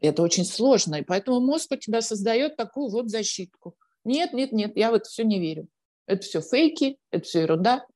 [0.00, 3.76] Это очень сложно, и поэтому мозг у тебя создает такую вот защитку.
[4.04, 5.68] Нет, нет, нет, я в это все не верю.
[6.12, 7.86] Это все фейки, это все ерунда.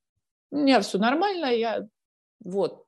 [0.51, 1.87] У меня все нормально, я
[2.43, 2.87] вот.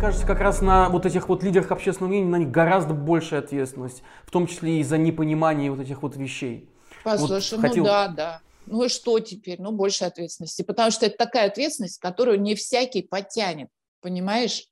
[0.00, 4.02] кажется, как раз на вот этих вот лидерах общественного мнения на них гораздо большая ответственность,
[4.24, 6.66] в том числе и за непонимание вот этих вот вещей.
[7.04, 7.84] Послушай, вот ну хотел...
[7.84, 8.40] да, да.
[8.64, 9.60] Ну и что теперь?
[9.60, 10.62] Ну, больше ответственности.
[10.62, 13.68] Потому что это такая ответственность, которую не всякий потянет,
[14.00, 14.69] понимаешь?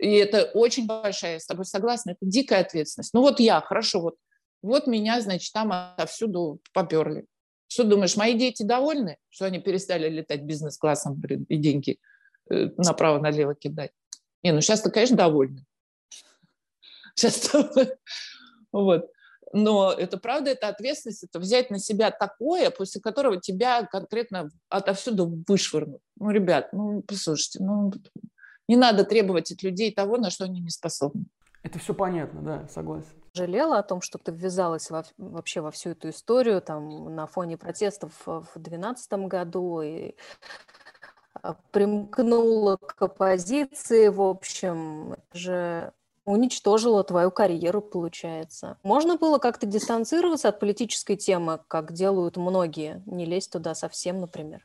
[0.00, 3.12] И это очень большая, я с тобой согласна, это дикая ответственность.
[3.12, 4.16] Ну вот я, хорошо, вот,
[4.62, 7.26] вот меня, значит, там отовсюду поперли.
[7.68, 11.98] Что думаешь, мои дети довольны, что они перестали летать бизнес-классом и деньги
[12.50, 13.90] э, направо-налево кидать?
[14.42, 15.66] Не, ну сейчас-то, конечно, довольны.
[17.14, 17.52] Сейчас
[18.72, 19.10] вот.
[19.52, 25.42] Но это правда, это ответственность, это взять на себя такое, после которого тебя конкретно отовсюду
[25.46, 26.00] вышвырнут.
[26.16, 27.92] Ну, ребят, ну, послушайте, ну,
[28.70, 31.24] не надо требовать от людей того, на что они не способны.
[31.64, 33.08] Это все понятно, да, согласен.
[33.34, 37.56] Жалела о том, что ты ввязалась во, вообще во всю эту историю там на фоне
[37.58, 40.14] протестов в 2012 году и
[41.34, 45.92] а, примкнула к оппозиции, в общем, это же
[46.24, 48.78] уничтожила твою карьеру, получается.
[48.84, 54.64] Можно было как-то дистанцироваться от политической темы, как делают многие, не лезть туда совсем, например?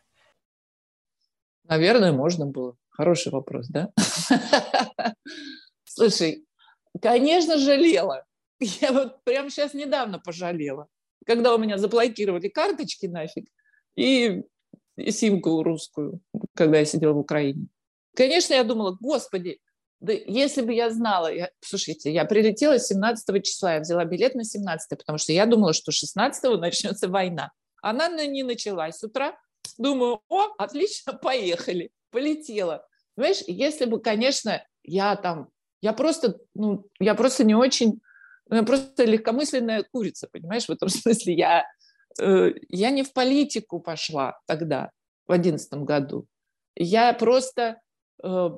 [1.63, 2.75] Наверное, можно было.
[2.95, 3.91] Хороший вопрос, да?
[5.83, 6.45] Слушай,
[7.01, 8.23] конечно, жалела.
[8.59, 10.87] Я вот прямо сейчас недавно пожалела,
[11.25, 13.47] когда у меня заблокировали карточки нафиг,
[13.97, 14.43] и
[15.09, 16.21] симку русскую,
[16.53, 17.67] когда я сидела в Украине.
[18.15, 19.59] Конечно, я думала, господи,
[19.99, 24.45] да если бы я знала, я, слушайте, я прилетела 17 числа, я взяла билет на
[24.45, 27.51] 17, потому что я думала, что 16 начнется война.
[27.81, 29.37] Она не началась с утра.
[29.77, 32.87] Думаю, о, отлично, поехали, полетела.
[33.15, 35.49] Понимаешь, если бы, конечно, я там,
[35.81, 38.01] я просто, ну, я просто не очень,
[38.49, 41.65] я просто легкомысленная курица, понимаешь, в этом смысле я
[42.19, 44.91] Э, я не в политику пошла тогда,
[45.27, 46.27] в одиннадцатом году.
[46.75, 47.81] Я просто,
[48.23, 48.49] э,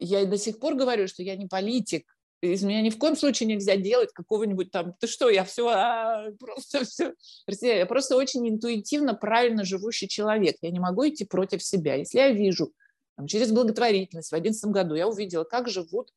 [0.00, 2.04] я и до сих пор говорю, что я не политик.
[2.40, 6.30] Из меня ни в коем случае нельзя делать какого-нибудь там, ты что, я все, а,
[6.38, 7.14] просто все.
[7.60, 10.56] Я просто очень интуитивно, правильно живущий человек.
[10.60, 11.94] Я не могу идти против себя.
[11.94, 12.72] Если я вижу
[13.16, 16.12] там, через благотворительность в одиннадцатом году, я увидела, как живут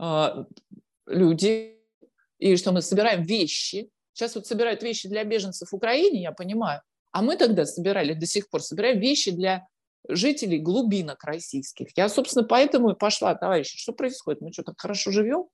[0.00, 0.44] э,
[1.06, 1.78] люди,
[2.38, 6.80] и что мы собираем вещи, Сейчас вот собирают вещи для беженцев в Украине, я понимаю.
[7.10, 9.66] А мы тогда собирали, до сих пор собираем вещи для
[10.08, 11.88] жителей глубинок российских.
[11.96, 14.40] Я, собственно, поэтому и пошла, товарищи, что происходит?
[14.40, 15.46] Мы что, так хорошо живем?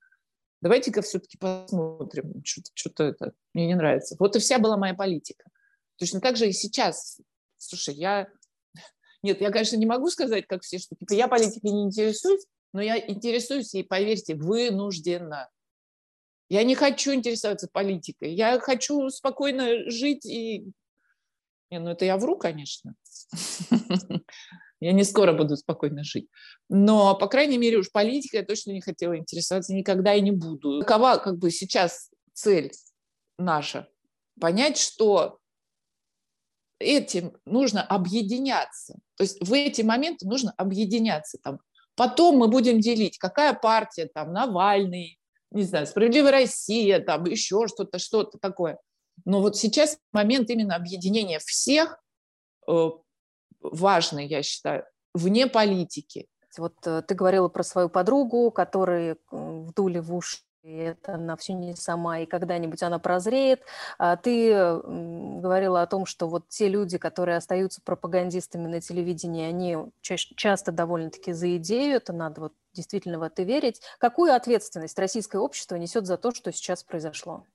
[0.61, 4.17] Давайте-ка все-таки посмотрим, что-то это мне не нравится.
[4.19, 5.45] Вот и вся была моя политика.
[5.97, 7.21] Точно так же и сейчас.
[7.57, 8.29] Слушай, я...
[9.23, 12.83] Нет, я, конечно, не могу сказать, как все, что типа, я политикой не интересуюсь, но
[12.83, 15.49] я интересуюсь, и поверьте, вынуждена.
[16.49, 18.35] Я не хочу интересоваться политикой.
[18.35, 20.65] Я хочу спокойно жить и...
[21.71, 22.95] Не, ну это я вру, конечно.
[24.81, 26.29] Я не скоро буду спокойно жить.
[26.69, 30.81] Но, по крайней мере, уж политикой я точно не хотела интересоваться никогда и не буду.
[30.81, 32.73] Какова как бы сейчас цель
[33.39, 33.89] наша?
[34.41, 35.39] Понять, что
[36.79, 38.99] этим нужно объединяться.
[39.17, 41.39] То есть в эти моменты нужно объединяться.
[41.43, 41.61] Там.
[41.95, 45.19] Потом мы будем делить, какая партия, там, Навальный,
[45.51, 48.79] не знаю, Справедливая Россия, там еще что-то, что-то такое.
[49.27, 52.03] Но вот сейчас момент именно объединения всех
[53.61, 54.85] важный, я считаю,
[55.15, 56.27] вне политики.
[56.59, 61.55] Вот э, ты говорила про свою подругу, которой вдули в уши и это она все
[61.55, 63.63] не сама, и когда-нибудь она прозреет.
[63.99, 69.79] А ты говорила о том, что вот те люди, которые остаются пропагандистами на телевидении, они
[70.03, 73.81] ча- часто довольно-таки за идею, это надо вот действительно в это верить.
[73.99, 77.47] Какую ответственность российское общество несет за то, что сейчас произошло?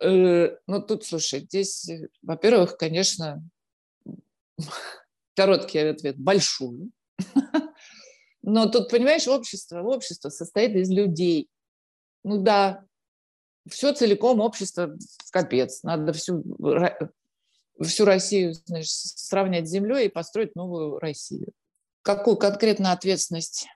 [0.00, 3.42] Э, ну, тут, слушай, здесь, э, во-первых, конечно,
[5.34, 6.90] короткий ответ– большую.
[8.42, 11.48] Но тут, понимаешь, общество, общество состоит из людей.
[12.22, 12.84] Ну да,
[13.68, 14.96] все целиком общество
[15.32, 15.82] капец.
[15.82, 16.44] Надо всю,
[17.82, 21.52] всю Россию значит, сравнять с землей и построить новую Россию.
[22.02, 23.66] Какую конкретно ответственность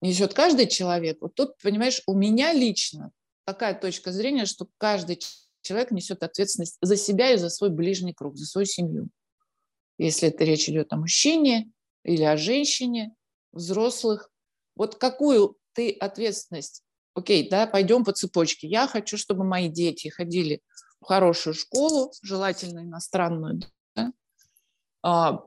[0.00, 1.18] несет каждый человек?
[1.20, 3.10] Вот тут, понимаешь, у меня лично
[3.44, 5.20] такая точка зрения, что каждый
[5.62, 9.08] человек несет ответственность за себя и за свой ближний круг, за свою семью.
[9.98, 11.70] Если это речь идет о мужчине
[12.02, 13.14] или о женщине,
[13.52, 14.30] взрослых.
[14.76, 16.82] Вот какую ты ответственность?
[17.14, 18.66] Окей, да, пойдем по цепочке.
[18.66, 20.60] Я хочу, чтобы мои дети ходили
[21.00, 23.60] в хорошую школу, желательно иностранную.
[23.94, 24.12] Да?
[25.02, 25.44] А,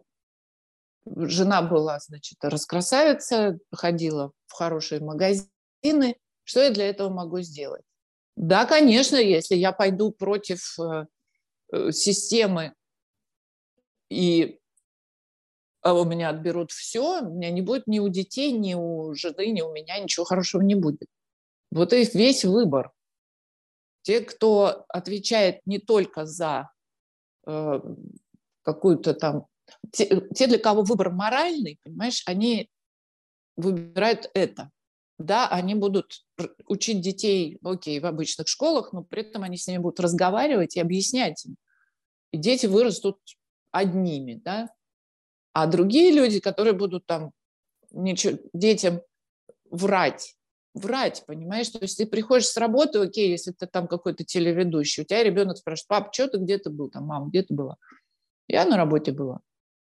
[1.06, 6.16] жена была, значит, раскрасавица, ходила в хорошие магазины.
[6.44, 7.84] Что я для этого могу сделать?
[8.38, 11.08] Да, конечно, если я пойду против э,
[11.74, 12.76] э, системы
[14.12, 14.60] и
[15.82, 19.48] а у меня отберут все, у меня не будет ни у детей, ни у жены,
[19.48, 21.08] ни у меня ничего хорошего не будет.
[21.72, 22.92] Вот и весь выбор.
[24.04, 26.70] Те, кто отвечает не только за
[27.48, 27.80] э,
[28.62, 29.48] какую-то там...
[29.92, 32.70] Те, те, для кого выбор моральный, понимаешь, они
[33.56, 34.72] выбирают это
[35.18, 36.24] да, они будут
[36.68, 40.80] учить детей, окей, в обычных школах, но при этом они с ними будут разговаривать и
[40.80, 41.56] объяснять им.
[42.32, 43.18] И дети вырастут
[43.72, 44.70] одними, да.
[45.54, 47.32] А другие люди, которые будут там
[47.92, 49.02] ничего, детям
[49.72, 50.36] врать,
[50.76, 51.70] врать, понимаешь?
[51.70, 55.58] То есть ты приходишь с работы, окей, если ты там какой-то телеведущий, у тебя ребенок
[55.58, 56.90] спрашивает, пап, что ты где то был?
[56.90, 57.78] Там, мама, где ты была?
[58.48, 59.40] Я на работе была.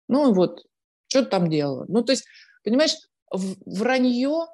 [0.07, 0.65] Ну вот,
[1.07, 1.85] что ты там делала?
[1.89, 2.25] Ну, то есть,
[2.63, 2.95] понимаешь,
[3.29, 4.47] вранье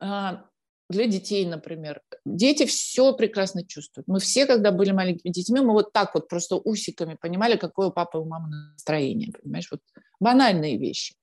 [0.00, 2.02] для детей, например.
[2.24, 4.08] Дети все прекрасно чувствуют.
[4.08, 7.92] Мы все, когда были маленькими детьми, мы вот так вот просто усиками понимали, какое у
[7.92, 9.68] папы и у мамы настроение, понимаешь?
[9.70, 9.80] Вот
[10.18, 11.14] банальные вещи.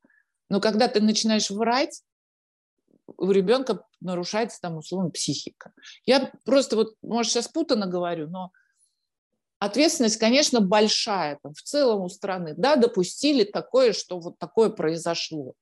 [0.50, 2.04] Но когда ты начинаешь врать,
[3.18, 5.74] у ребенка нарушается там условно психика.
[6.06, 8.52] Я просто вот, может, сейчас путано говорю, но
[9.60, 12.54] ответственность, конечно, большая там, в целом у страны.
[12.56, 15.54] Да, допустили такое, что вот такое произошло.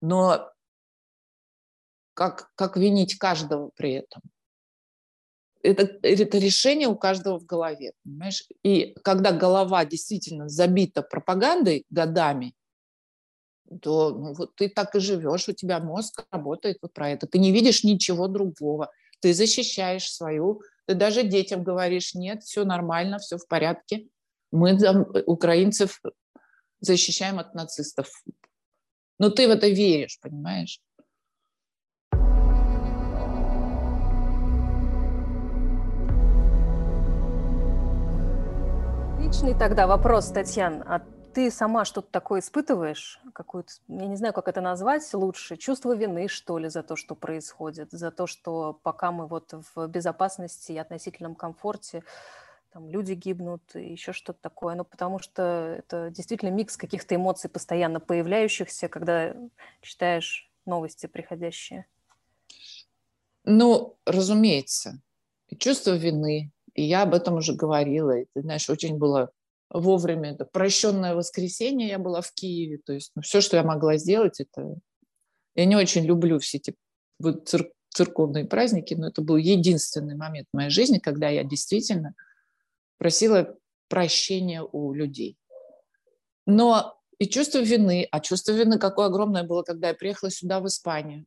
[0.00, 0.50] Но
[2.18, 4.22] как, как винить каждого при этом.
[5.62, 8.42] Это, это решение у каждого в голове, понимаешь?
[8.64, 12.54] И когда голова действительно забита пропагандой годами,
[13.82, 17.28] то ну, вот ты так и живешь, у тебя мозг работает вот про это.
[17.28, 18.90] Ты не видишь ничего другого.
[19.20, 24.08] Ты защищаешь свою, ты даже детям говоришь, нет, все нормально, все в порядке.
[24.50, 26.02] Мы там, украинцев
[26.80, 28.10] защищаем от нацистов.
[29.20, 30.80] Но ты в это веришь, понимаешь?
[39.28, 40.82] Личный тогда вопрос, Татьяна.
[40.88, 41.02] А
[41.34, 43.20] ты сама что-то такое испытываешь?
[43.34, 47.14] Какую-то, я не знаю, как это назвать лучше, чувство вины, что ли, за то, что
[47.14, 52.04] происходит, за то, что пока мы вот в безопасности и относительном комфорте,
[52.72, 54.74] там люди гибнут, и еще что-то такое.
[54.74, 59.36] Ну, потому что это действительно микс каких-то эмоций, постоянно появляющихся, когда
[59.82, 61.84] читаешь новости приходящие.
[63.44, 65.02] Ну, разумеется,
[65.58, 69.32] чувство вины, и я об этом уже говорила, и, ты знаешь, очень было
[69.68, 73.96] вовремя, это прощенное воскресенье, я была в Киеве, то есть ну, все, что я могла
[73.96, 74.76] сделать, это...
[75.56, 76.76] Я не очень люблю все эти
[77.46, 77.72] цир...
[77.88, 82.14] церковные праздники, но это был единственный момент в моей жизни, когда я действительно
[82.96, 83.56] просила
[83.88, 85.36] прощения у людей.
[86.46, 90.68] Но и чувство вины, а чувство вины какое огромное было, когда я приехала сюда, в
[90.68, 91.26] Испанию.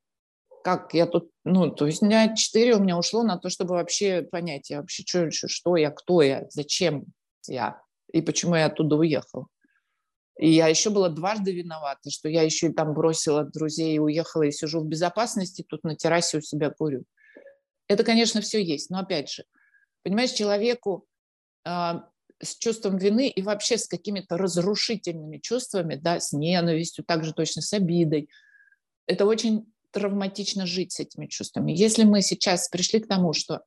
[0.64, 4.22] Как я тут, ну, то есть дня четыре у меня ушло на то, чтобы вообще
[4.22, 7.06] понять, я вообще что, что я, кто я, зачем
[7.48, 7.82] я
[8.12, 9.48] и почему я оттуда уехала.
[10.38, 14.44] И я еще была дважды виновата, что я еще и там бросила друзей и уехала,
[14.44, 17.04] и сижу в безопасности, тут на террасе у себя курю.
[17.88, 19.44] Это, конечно, все есть, но опять же,
[20.04, 21.06] понимаешь, человеку
[21.66, 21.70] э,
[22.42, 27.74] с чувством вины и вообще с какими-то разрушительными чувствами, да, с ненавистью, также точно с
[27.74, 28.30] обидой,
[29.08, 31.72] это очень травматично жить с этими чувствами.
[31.72, 33.62] Если мы сейчас пришли к тому, что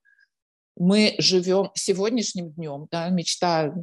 [0.77, 3.75] мы живем сегодняшним днем, да, мечта,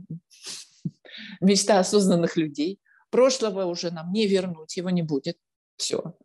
[1.42, 2.80] мечта осознанных людей.
[3.10, 5.38] Прошлого уже нам не вернуть, его не будет.
[5.78, 6.16] Все.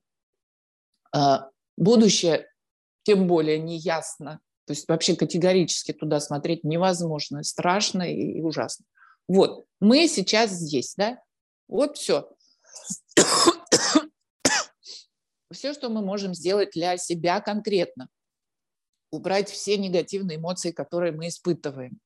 [1.12, 2.48] А, будущее
[3.02, 4.40] тем более не ясно.
[4.66, 8.84] То есть вообще категорически туда смотреть невозможно, страшно и ужасно.
[9.28, 11.20] Вот, мы сейчас здесь, да?
[11.68, 12.28] Вот все.
[15.52, 18.08] Все, что мы можем сделать для себя конкретно
[19.10, 21.98] убрать все негативные эмоции, которые мы испытываем.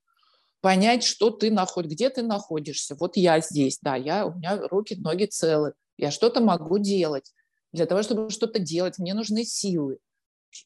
[0.60, 2.94] Понять, что ты находишь, где ты находишься.
[2.96, 7.32] Вот я здесь, да, я, у меня руки, ноги целы, я что-то могу делать.
[7.72, 9.98] Для того, чтобы что-то делать, мне нужны силы.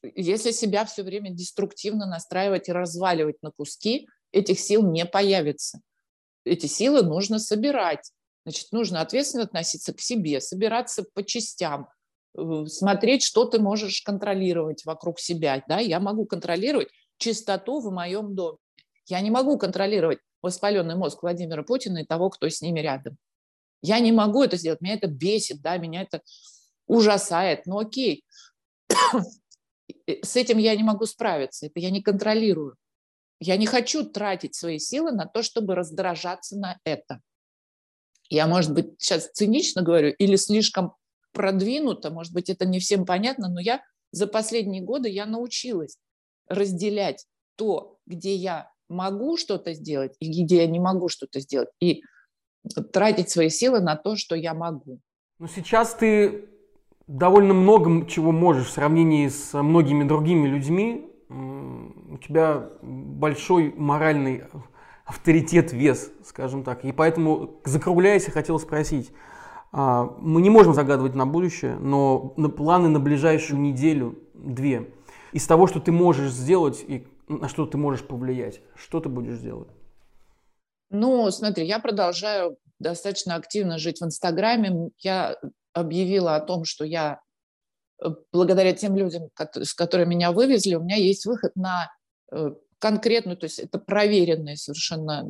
[0.03, 5.81] Если себя все время деструктивно настраивать и разваливать на куски, этих сил не появится.
[6.45, 8.11] Эти силы нужно собирать.
[8.45, 11.89] Значит, нужно ответственно относиться к себе, собираться по частям,
[12.67, 15.63] смотреть, что ты можешь контролировать вокруг себя.
[15.69, 15.79] Да?
[15.79, 18.59] Я могу контролировать чистоту в моем доме.
[19.07, 23.17] Я не могу контролировать воспаленный мозг Владимира Путина и того, кто с ними рядом.
[23.83, 24.81] Я не могу это сделать.
[24.81, 26.23] Меня это бесит, да, меня это
[26.87, 27.67] ужасает.
[27.67, 28.25] Ну окей,
[30.23, 31.67] с этим я не могу справиться.
[31.67, 32.77] Это я не контролирую.
[33.41, 37.21] Я не хочу тратить свои силы на то, чтобы раздражаться на это.
[38.31, 40.95] Я, может быть, сейчас цинично говорю или слишком
[41.35, 43.83] продвинуто, может быть, это не всем понятно, но я
[44.13, 45.99] за последние годы я научилась
[46.49, 47.27] разделять
[47.57, 52.03] то, где я могу что-то сделать и где я не могу что-то сделать, и
[52.93, 55.01] тратить свои силы на то, что я могу.
[55.39, 56.49] Но сейчас ты
[57.07, 61.11] довольно много чего можешь в сравнении с многими другими людьми.
[61.29, 64.45] У тебя большой моральный
[65.05, 66.85] авторитет, вес, скажем так.
[66.85, 69.11] И поэтому, закругляясь, я хотел спросить,
[69.77, 74.89] мы не можем загадывать на будущее, но на планы на ближайшую неделю, две.
[75.33, 79.39] Из того, что ты можешь сделать и на что ты можешь повлиять, что ты будешь
[79.39, 79.69] делать?
[80.91, 84.91] Ну, смотри, я продолжаю достаточно активно жить в Инстаграме.
[84.99, 85.37] Я
[85.73, 87.21] объявила о том, что я,
[88.01, 91.91] э, благодаря тем людям, с которыми меня вывезли, у меня есть выход на
[92.31, 95.27] э, конкретную, то есть это проверенные совершенно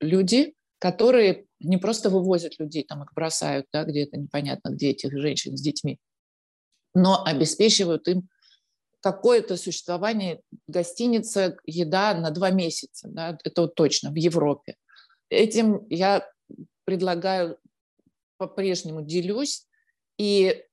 [0.00, 5.56] люди, которые не просто вывозят людей, там их бросают, да, где-то непонятно, где этих женщин
[5.56, 6.00] с детьми,
[6.92, 8.28] но обеспечивают им
[8.98, 14.74] какое-то существование, гостиница, еда на два месяца, да, это вот точно, в Европе.
[15.28, 16.28] Этим я
[16.82, 17.58] предлагаю,
[18.36, 19.68] по-прежнему делюсь
[20.18, 20.64] и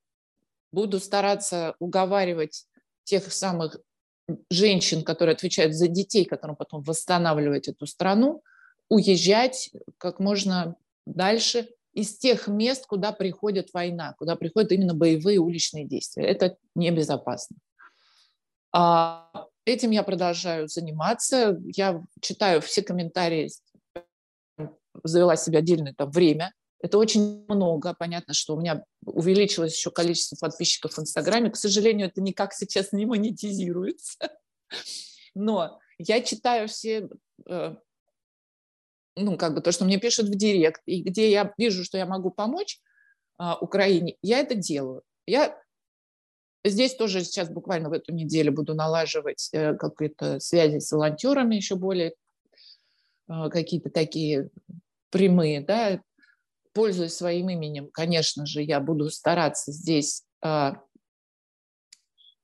[0.72, 2.66] буду стараться уговаривать
[3.04, 3.78] тех самых
[4.50, 8.42] женщин, которые отвечают за детей, которым потом восстанавливать эту страну,
[8.90, 10.76] уезжать как можно
[11.06, 16.26] дальше из тех мест, куда приходит война, куда приходят именно боевые уличные действия.
[16.26, 17.58] Это небезопасно.
[18.72, 21.60] А этим я продолжаю заниматься.
[21.76, 23.50] Я читаю все комментарии,
[25.04, 26.54] завела себе отдельное там время.
[26.82, 27.94] Это очень много.
[27.98, 31.50] Понятно, что у меня увеличилось еще количество подписчиков в Инстаграме.
[31.50, 34.18] К сожалению, это никак сейчас не монетизируется.
[35.36, 37.10] Но я читаю все
[37.48, 37.76] э,
[39.20, 42.06] ну, как бы то, что мне пишут в директ, и где я вижу, что я
[42.06, 42.80] могу помочь
[43.38, 45.04] а, Украине, я это делаю.
[45.28, 45.58] Я
[46.64, 51.76] здесь тоже сейчас буквально в эту неделю буду налаживать э, какие-то связи с волонтерами еще
[51.76, 52.14] более
[53.30, 54.50] э, какие-то такие
[55.10, 56.02] прямые, да,
[56.74, 60.72] пользуясь своим именем, конечно же, я буду стараться здесь э,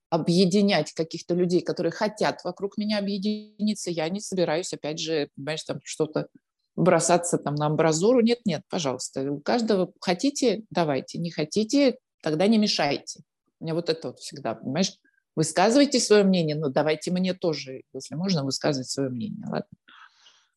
[0.09, 3.91] объединять каких-то людей, которые хотят вокруг меня объединиться.
[3.91, 6.27] Я не собираюсь, опять же, понимаешь, там что-то
[6.75, 8.21] бросаться там на амбразуру.
[8.21, 9.31] Нет, нет, пожалуйста.
[9.31, 11.17] У каждого хотите, давайте.
[11.17, 13.21] Не хотите, тогда не мешайте.
[13.59, 14.93] У меня вот это вот всегда, понимаешь?
[15.35, 19.67] Высказывайте свое мнение, но давайте мне тоже, если можно, высказывать свое мнение, ладно?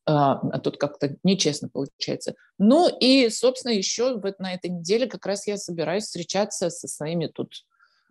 [0.07, 2.35] А, а тут как-то нечестно получается.
[2.59, 7.27] Ну и, собственно, еще вот на этой неделе как раз я собираюсь встречаться со своими
[7.27, 7.67] тут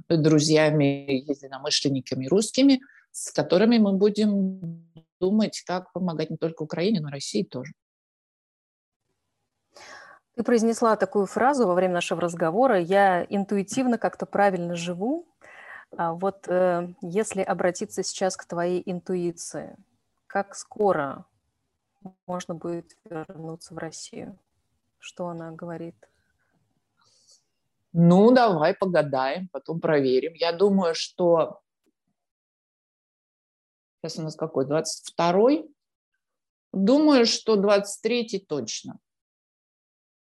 [0.08, 2.82] друзьями, единомышленниками русскими,
[3.12, 4.86] с которыми мы будем
[5.20, 7.74] думать, как помогать не только Украине, но и России тоже.
[10.38, 15.28] Ты произнесла такую фразу во время нашего разговора «я интуитивно как-то правильно живу».
[15.98, 19.76] А вот э, если обратиться сейчас к твоей интуиции,
[20.28, 21.26] как скоро
[22.28, 24.38] можно будет вернуться в Россию?
[25.00, 25.96] Что она говорит?
[27.92, 30.34] Ну, давай погадаем, потом проверим.
[30.36, 31.62] Я думаю, что...
[34.04, 34.68] Сейчас у нас какой?
[34.68, 35.68] 22-й?
[36.74, 39.00] Думаю, что 23-й точно.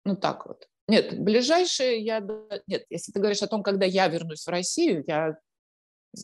[0.10, 0.68] Ну, так вот.
[0.88, 2.20] Нет, ближайшие я...
[2.66, 5.38] Нет, если ты говоришь о том, когда я вернусь в Россию, я,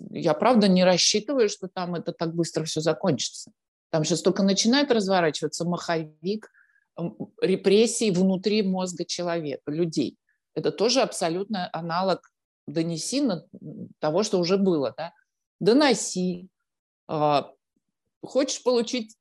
[0.10, 3.52] я правда не рассчитываю, что там это так быстро все закончится.
[3.92, 6.50] Там сейчас только начинает разворачиваться маховик
[7.42, 10.18] репрессий внутри мозга человека, людей.
[10.56, 12.32] Это тоже абсолютно аналог
[12.66, 13.46] донеси на
[14.00, 14.96] того, что уже было.
[14.98, 15.14] Да?
[15.60, 16.50] Доноси.
[17.08, 17.52] А,
[18.24, 19.16] хочешь получить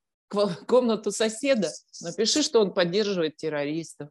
[0.65, 1.69] комнату соседа,
[2.01, 4.09] напиши, что он поддерживает террористов.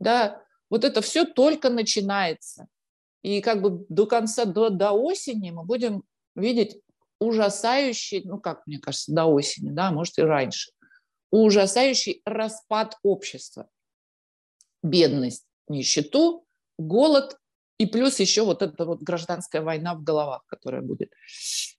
[0.00, 2.66] Да, вот это все только начинается.
[3.22, 6.02] И как бы до конца, до, до осени мы будем
[6.34, 6.80] видеть
[7.20, 10.72] ужасающий, ну как мне кажется, до осени, да, может и раньше,
[11.30, 13.68] ужасающий распад общества.
[14.82, 16.46] Бедность, нищету,
[16.78, 17.36] голод
[17.76, 21.12] и плюс еще вот эта вот гражданская война в головах, которая будет.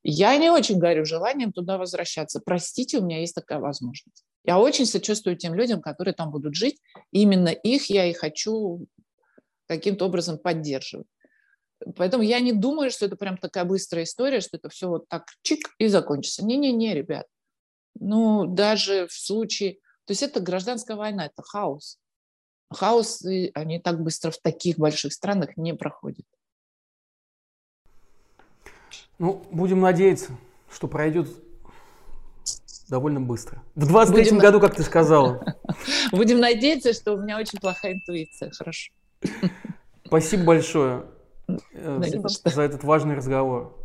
[0.04, 2.40] Я не очень горю желанием туда возвращаться.
[2.44, 4.24] Простите, у меня есть такая возможность.
[4.44, 6.82] Я очень сочувствую тем людям, которые там будут жить.
[7.12, 8.88] именно их я и хочу
[9.68, 11.08] каким-то образом поддерживать.
[11.96, 15.26] Поэтому я не думаю, что это прям такая быстрая история, что это все вот так
[15.42, 16.46] чик и закончится.
[16.46, 17.28] Не-не-не, ребят.
[18.00, 19.76] Ну, даже в случае...
[20.06, 22.00] То есть это гражданская война, это хаос.
[22.72, 23.24] Хаос,
[23.54, 26.26] они так быстро в таких больших странах не проходят.
[29.20, 30.38] Ну, будем надеяться,
[30.70, 31.28] что пройдет
[32.92, 33.64] довольно быстро.
[33.74, 34.38] В 23 Будем...
[34.38, 35.56] году, как ты сказала.
[36.12, 38.52] Будем надеяться, что у меня очень плохая интуиция.
[38.52, 38.92] Хорошо.
[40.06, 41.06] Спасибо большое.
[41.74, 42.02] Э,
[42.46, 43.81] за этот важный разговор.